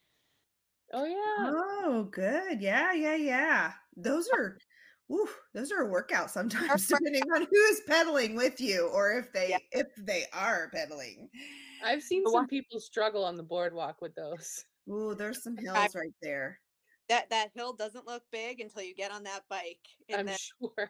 Oh 0.93 1.05
yeah. 1.05 1.51
oh, 1.51 2.07
good, 2.11 2.61
yeah, 2.61 2.93
yeah, 2.93 3.15
yeah. 3.15 3.71
Those 3.97 4.27
are, 4.37 4.57
woo, 5.07 5.27
those 5.53 5.71
are 5.71 5.81
a 5.81 5.89
workout 5.89 6.31
sometimes, 6.31 6.87
depending 6.87 7.23
on 7.35 7.47
who's 7.49 7.81
pedaling 7.87 8.35
with 8.35 8.59
you 8.59 8.87
or 8.87 9.11
if 9.11 9.31
they 9.33 9.49
Yeah. 9.49 9.57
if 9.71 9.87
they 9.97 10.25
are 10.33 10.69
pedaling. 10.73 11.29
I've 11.83 12.03
seen 12.03 12.25
some 12.27 12.47
people 12.47 12.79
struggle 12.79 13.25
on 13.25 13.35
the 13.35 13.43
boardwalk 13.43 14.01
with 14.01 14.15
those. 14.15 14.65
Ooh, 14.89 15.15
there's 15.17 15.43
some 15.43 15.57
hills 15.57 15.95
right 15.95 16.13
there. 16.21 16.59
That 17.09 17.29
that 17.29 17.51
hill 17.53 17.73
doesn't 17.73 18.07
look 18.07 18.23
big 18.31 18.61
until 18.61 18.81
you 18.81 18.95
get 18.95 19.11
on 19.11 19.23
that 19.23 19.43
bike 19.49 19.85
I'm 20.13 20.25
the 20.25 20.37
sure. 20.37 20.89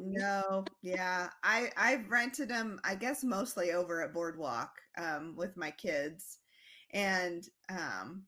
No, 0.00 0.64
yeah, 0.82 1.30
I 1.44 1.70
I've 1.76 2.10
rented 2.10 2.48
them. 2.48 2.80
I 2.82 2.96
guess 2.96 3.22
mostly 3.22 3.72
over 3.72 4.02
at 4.02 4.12
Boardwalk 4.12 4.72
um, 4.98 5.36
with 5.36 5.56
my 5.56 5.70
kids, 5.70 6.38
and 6.92 7.44
um, 7.68 8.24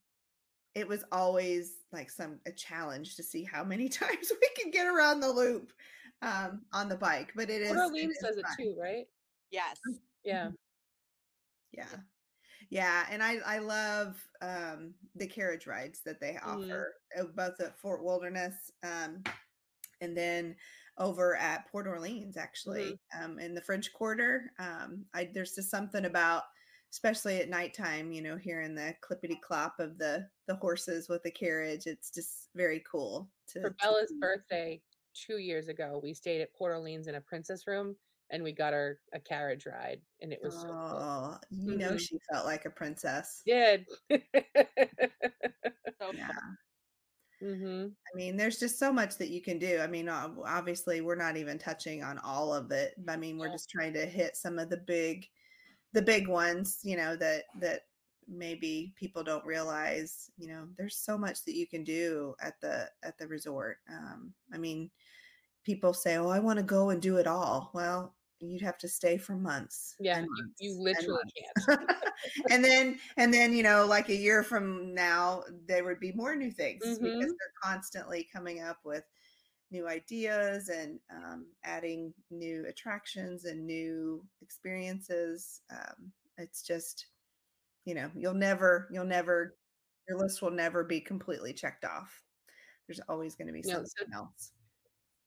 it 0.75 0.87
was 0.87 1.05
always 1.13 1.73
like 1.93 2.11
some 2.11 2.41
a 2.47 2.53
challenge 2.53 3.17
to 3.17 3.23
see 3.23 3.45
how 3.45 3.65
many 3.65 3.89
times 3.89 4.31
we 4.31 4.49
could 4.63 4.73
get 4.73 4.87
around 4.87 5.21
the 5.21 5.31
loop. 5.31 5.73
um, 6.21 6.63
on 6.73 6.89
the 6.89 6.97
bike, 6.97 7.33
but 7.37 7.49
it 7.49 7.63
is. 7.63 7.69
Port 7.69 7.79
it 7.79 7.83
Orleans 7.85 8.17
is 8.17 8.23
does 8.23 8.37
it 8.39 8.47
too, 8.59 8.75
right? 8.77 9.07
Yes. 9.53 9.79
Yeah. 10.25 10.51
Yeah. 11.73 11.87
Yeah, 12.71 13.07
and 13.11 13.23
I 13.23 13.37
I 13.47 13.59
love 13.59 14.21
um 14.43 14.95
the 15.15 15.27
carriage 15.29 15.67
rides 15.69 16.01
that 16.05 16.21
they 16.21 16.33
Mhm. 16.35 16.45
offer 16.45 16.95
uh, 17.19 17.25
both 17.37 17.61
at 17.61 17.79
Fort 17.79 18.03
Wilderness 18.05 18.73
um 18.83 19.23
and 20.01 20.17
then 20.17 20.57
over 20.99 21.37
at 21.37 21.71
Port 21.71 21.87
Orleans 21.87 22.37
actually 22.37 22.99
um 23.19 23.39
in 23.39 23.55
the 23.55 23.63
French 23.63 23.93
Quarter 23.93 24.53
um 24.59 25.05
I 25.15 25.31
there's 25.33 25.55
just 25.55 25.71
something 25.71 26.05
about 26.05 26.43
especially 26.93 27.37
at 27.39 27.49
nighttime 27.49 28.13
you 28.13 28.23
know 28.23 28.37
hearing 28.37 28.75
the 28.75 28.95
clippity 29.03 29.41
clop 29.41 29.79
of 29.79 29.99
the 29.99 30.29
the 30.47 30.57
horses 30.57 31.09
with 31.09 31.23
the 31.23 31.31
carriage 31.31 31.87
it's 31.87 32.11
just 32.11 32.51
very 32.55 32.81
cool 32.91 33.31
to 33.47 33.61
For 33.63 33.75
Bella's 33.81 34.13
see. 34.13 34.19
birthday 34.21 34.83
two 35.15 35.39
years 35.39 35.69
ago, 35.69 35.99
we 36.03 36.15
stayed 36.15 36.41
at 36.41 36.55
Port 36.55 36.73
Orleans 36.73 37.09
in 37.09 37.17
a 37.17 37.21
princess 37.21 37.67
room 37.67 37.97
and 38.31 38.43
we 38.43 38.53
got 38.53 38.73
her 38.73 39.01
a 39.13 39.21
carriage 39.21 39.67
ride 39.67 40.03
and 40.21 40.33
it 40.33 40.41
was 40.43 40.61
so 40.61 40.79
cool. 40.89 41.11
Oh, 41.11 41.39
you 41.65 41.77
know 41.77 41.97
Mhm. 41.97 41.97
she 41.97 42.19
felt 42.31 42.45
like 42.47 42.65
a 42.65 42.71
princess. 42.71 43.47
Did. 43.47 43.87
So 46.01 46.13
Yeah. 46.13 46.27
fun. 46.27 46.59
hmm 47.41 47.89
I 48.13 48.17
mean, 48.17 48.37
there's 48.37 48.59
just 48.59 48.79
so 48.79 48.93
much 48.93 49.19
that 49.19 49.29
you 49.29 49.43
can 49.43 49.59
do. 49.59 49.79
I 49.81 49.87
mean, 49.87 50.09
obviously, 50.09 51.01
we're 51.03 51.15
not 51.15 51.37
even 51.37 51.59
touching 51.59 52.03
on 52.03 52.19
all 52.19 52.55
of 52.55 52.71
it. 52.73 52.95
I 53.07 53.17
mean, 53.17 53.37
we're 53.39 53.51
Yeah. 53.51 53.51
just 53.51 53.69
trying 53.71 53.93
to 53.95 54.07
hit 54.07 54.37
some 54.37 54.59
of 54.59 54.71
the 54.71 54.79
big, 54.79 55.27
the 55.93 56.03
big 56.03 56.29
ones. 56.29 56.81
You 56.85 56.97
know 56.97 57.17
that 57.17 57.45
that 57.57 57.87
maybe 58.27 58.93
people 58.97 59.23
don't 59.25 59.45
realize. 59.47 60.31
You 60.39 60.49
know, 60.49 60.69
there's 60.77 60.97
so 60.97 61.19
much 61.19 61.45
that 61.45 61.57
you 61.57 61.67
can 61.67 61.85
do 61.85 62.35
at 62.41 62.61
the 62.61 62.91
at 63.03 63.19
the 63.19 63.29
resort. 63.29 63.79
Um, 63.89 64.35
I 64.53 64.59
mean, 64.59 64.91
people 65.65 65.93
say, 65.95 66.17
"Oh, 66.17 66.29
I 66.29 66.39
want 66.41 66.59
to 66.59 66.63
go 66.65 66.91
and 66.91 67.03
do 67.03 67.17
it 67.19 67.27
all." 67.27 67.71
Well, 67.75 68.17
you'd 68.41 68.63
have 68.63 68.79
to 68.79 68.89
stay 68.89 69.19
for 69.19 69.37
months. 69.37 69.97
Yeah, 69.99 70.21
and 70.21 70.29
you, 70.33 70.49
months 70.59 70.61
you 70.61 70.75
literally 70.79 71.19
months. 71.23 71.35
can't. 71.37 71.81
and 72.51 72.65
then 72.65 72.99
and 73.17 73.33
then 73.35 73.53
you 73.55 73.63
know 73.63 73.87
like 73.87 74.09
a 74.09 74.15
year 74.17 74.43
from 74.43 74.95
now 74.95 75.45
there 75.67 75.85
would 75.85 76.01
be 76.01 76.13
more 76.13 76.35
new 76.37 76.51
things 76.51 76.99
because 77.03 77.15
Mhm. 77.21 77.39
they're 77.39 77.53
constantly 77.63 78.25
coming 78.33 78.61
up 78.61 78.79
with 78.85 79.05
new 79.71 79.87
ideas 79.89 80.69
and 80.69 80.99
um, 81.11 81.47
adding 81.65 82.15
new 82.31 82.65
attractions 82.69 83.45
and 83.45 83.67
new 83.67 84.25
experiences 84.43 85.61
um, 85.71 86.13
it's 86.39 86.63
just 86.63 87.07
you 87.85 87.95
know 87.95 88.11
you'll 88.15 88.35
never 88.35 88.89
you'll 88.93 89.05
never 89.05 89.57
your 90.09 90.19
list 90.19 90.43
will 90.43 90.51
never 90.51 90.83
be 90.83 91.01
completely 91.01 91.53
checked 91.53 91.85
off. 91.85 92.23
There's 92.87 93.01
always 93.09 93.37
going 93.37 93.49
to 93.49 93.53
be 93.53 93.63
No, 93.63 93.75
so 93.75 93.85
something 93.85 94.15
else. 94.15 94.53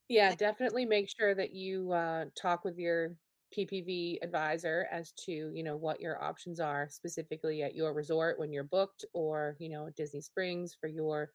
Yeah, 0.10 0.36
definitely 0.36 0.86
make 0.86 1.10
sure 1.10 1.34
that 1.36 1.54
you 1.54 1.92
uh, 1.92 2.26
talk 2.36 2.66
with 2.66 2.78
your 2.78 3.16
PPV 3.56 4.20
advisor 4.22 4.88
as 4.92 5.12
to, 5.26 5.32
you 5.32 5.64
know, 5.64 5.78
what 5.78 6.02
your 6.02 6.22
options 6.22 6.60
are 6.60 6.88
specifically 6.90 7.62
at 7.64 7.76
your 7.76 7.94
resort 7.94 8.40
when 8.40 8.52
you're 8.52 8.64
booked 8.64 9.06
or, 9.14 9.56
you 9.60 9.70
know, 9.70 9.90
Disney 9.96 10.22
Springs 10.22 10.76
for 10.80 10.88
your 10.88 11.32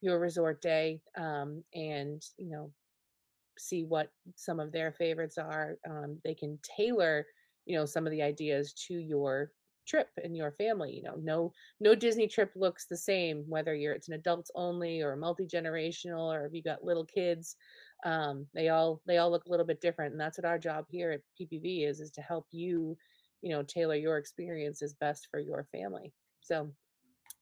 your 0.00 0.18
resort 0.18 0.60
day 0.62 1.00
um, 1.16 1.62
and, 1.74 2.22
you 2.38 2.50
know, 2.50 2.70
see 3.58 3.84
what 3.84 4.10
some 4.34 4.60
of 4.60 4.72
their 4.72 4.92
favorites 4.92 5.38
are. 5.38 5.78
Um, 5.88 6.18
they 6.24 6.34
can 6.34 6.58
tailor, 6.76 7.26
you 7.64 7.76
know, 7.76 7.86
some 7.86 8.06
of 8.06 8.10
the 8.10 8.22
ideas 8.22 8.72
to 8.88 8.94
your 8.94 9.52
trip 9.86 10.08
and 10.22 10.36
your 10.36 10.52
family. 10.52 10.92
You 10.92 11.02
know, 11.02 11.16
no 11.16 11.52
no 11.80 11.94
Disney 11.94 12.26
trip 12.26 12.52
looks 12.54 12.86
the 12.86 12.96
same 12.96 13.44
whether 13.48 13.74
you're 13.74 13.94
it's 13.94 14.08
an 14.08 14.14
adults 14.14 14.50
only 14.54 15.00
or 15.00 15.16
multi 15.16 15.46
generational 15.46 16.34
or 16.34 16.46
if 16.46 16.52
you 16.52 16.62
got 16.62 16.84
little 16.84 17.04
kids. 17.04 17.56
Um, 18.04 18.46
they 18.54 18.68
all 18.68 19.00
they 19.06 19.18
all 19.18 19.30
look 19.30 19.46
a 19.46 19.50
little 19.50 19.66
bit 19.66 19.80
different, 19.80 20.12
and 20.12 20.20
that's 20.20 20.38
what 20.38 20.44
our 20.44 20.58
job 20.58 20.84
here 20.88 21.12
at 21.12 21.20
PPV 21.40 21.88
is 21.88 22.00
is 22.00 22.10
to 22.12 22.20
help 22.20 22.46
you, 22.50 22.96
you 23.42 23.50
know, 23.50 23.62
tailor 23.62 23.94
your 23.94 24.18
experience 24.18 24.82
experiences 24.82 24.94
best 25.00 25.28
for 25.30 25.40
your 25.40 25.66
family. 25.72 26.12
So, 26.40 26.70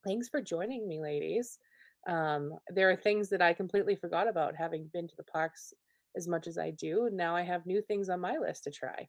thanks 0.07 0.29
for 0.29 0.41
joining 0.41 0.87
me, 0.87 1.01
ladies. 1.01 1.59
Um, 2.07 2.53
there 2.69 2.91
are 2.91 2.97
things 2.97 3.29
that 3.31 3.43
I 3.43 3.53
completely 3.53 3.97
forgot 3.97 4.29
about 4.29 4.55
having 4.57 4.91
been 4.93 5.09
to 5.09 5.17
the 5.17 5.25
parks 5.25 5.73
as 6.17 6.29
much 6.29 6.47
as 6.47 6.59
I 6.59 6.71
do. 6.71 7.07
And 7.07 7.17
now 7.17 7.35
I 7.35 7.43
have 7.43 7.67
new 7.67 7.83
things 7.83 8.09
on 8.09 8.21
my 8.21 8.37
list 8.37 8.65
to 8.65 8.71
try. 8.71 9.09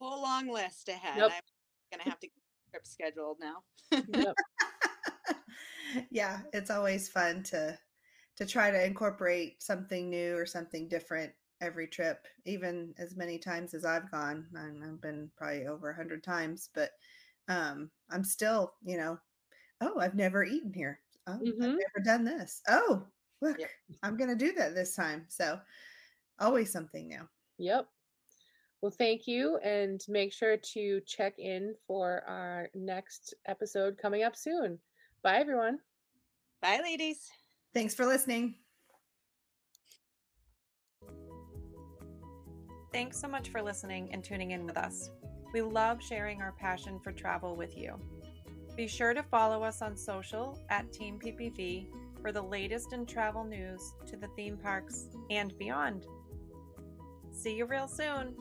Whole 0.00 0.22
long 0.22 0.48
list 0.48 0.88
ahead. 0.88 1.18
Yep. 1.18 1.30
I'm 1.30 1.98
gonna 1.98 2.10
have 2.10 2.20
to 2.20 2.26
get 2.26 2.34
the 2.34 2.70
trip 2.70 2.86
scheduled 2.86 3.38
now. 3.40 3.62
Yep. 3.90 4.36
yeah, 6.10 6.40
it's 6.52 6.70
always 6.70 7.08
fun 7.08 7.42
to 7.44 7.78
to 8.36 8.46
try 8.46 8.70
to 8.70 8.84
incorporate 8.84 9.60
something 9.60 10.08
new 10.08 10.36
or 10.36 10.46
something 10.46 10.88
different 10.88 11.32
every 11.60 11.88
trip, 11.88 12.26
even 12.46 12.94
as 12.98 13.16
many 13.16 13.36
times 13.38 13.74
as 13.74 13.84
I've 13.84 14.10
gone. 14.12 14.46
I've 14.56 15.00
been 15.00 15.30
probably 15.36 15.66
over 15.66 15.90
a 15.90 15.96
hundred 15.96 16.22
times, 16.22 16.70
but 16.72 16.90
um, 17.48 17.90
I'm 18.10 18.22
still, 18.22 18.74
you 18.84 18.96
know, 18.96 19.18
oh, 19.80 19.98
I've 19.98 20.14
never 20.14 20.44
eaten 20.44 20.72
here. 20.72 21.00
Oh, 21.28 21.34
I've 21.34 21.40
Mhm. 21.40 21.76
never 21.76 22.00
done 22.04 22.24
this. 22.24 22.62
Oh, 22.68 23.06
look, 23.42 23.58
Yep. 23.58 23.70
I'm 24.02 24.16
gonna 24.16 24.34
do 24.34 24.52
that 24.52 24.74
this 24.74 24.96
time. 24.96 25.26
So 25.28 25.60
always 26.38 26.72
something 26.72 27.06
new. 27.06 27.28
Yep. 27.58 27.86
Well, 28.80 28.90
thank 28.92 29.26
you. 29.26 29.58
And 29.58 30.00
make 30.08 30.32
sure 30.32 30.56
to 30.56 31.00
check 31.02 31.38
in 31.38 31.76
for 31.86 32.22
our 32.24 32.70
next 32.74 33.34
episode 33.46 33.98
coming 33.98 34.22
up 34.22 34.36
soon. 34.36 34.80
Bye, 35.22 35.38
everyone. 35.38 35.80
Bye, 36.62 36.80
ladies. 36.82 37.28
Thanks 37.74 37.94
for 37.94 38.06
listening. 38.06 38.64
Thanks 42.92 43.20
so 43.20 43.28
much 43.28 43.50
for 43.50 43.60
listening 43.60 44.12
and 44.14 44.24
tuning 44.24 44.52
in 44.52 44.64
with 44.64 44.78
us. 44.78 45.10
We 45.52 45.60
love 45.60 46.02
sharing 46.02 46.40
our 46.40 46.52
passion 46.52 46.98
for 47.00 47.12
travel 47.12 47.54
with 47.54 47.76
you. 47.76 48.00
Be 48.78 48.86
sure 48.86 49.12
to 49.12 49.24
follow 49.24 49.64
us 49.64 49.82
on 49.82 49.96
social 49.96 50.56
at 50.70 50.92
Team 50.92 51.18
PPV 51.18 51.88
for 52.22 52.30
the 52.30 52.40
latest 52.40 52.92
in 52.92 53.06
travel 53.06 53.42
news 53.42 53.80
to 54.06 54.16
the 54.16 54.28
theme 54.36 54.56
parks 54.56 55.08
and 55.30 55.52
beyond. 55.58 56.06
See 57.32 57.56
you 57.56 57.66
real 57.66 57.88
soon. 57.88 58.36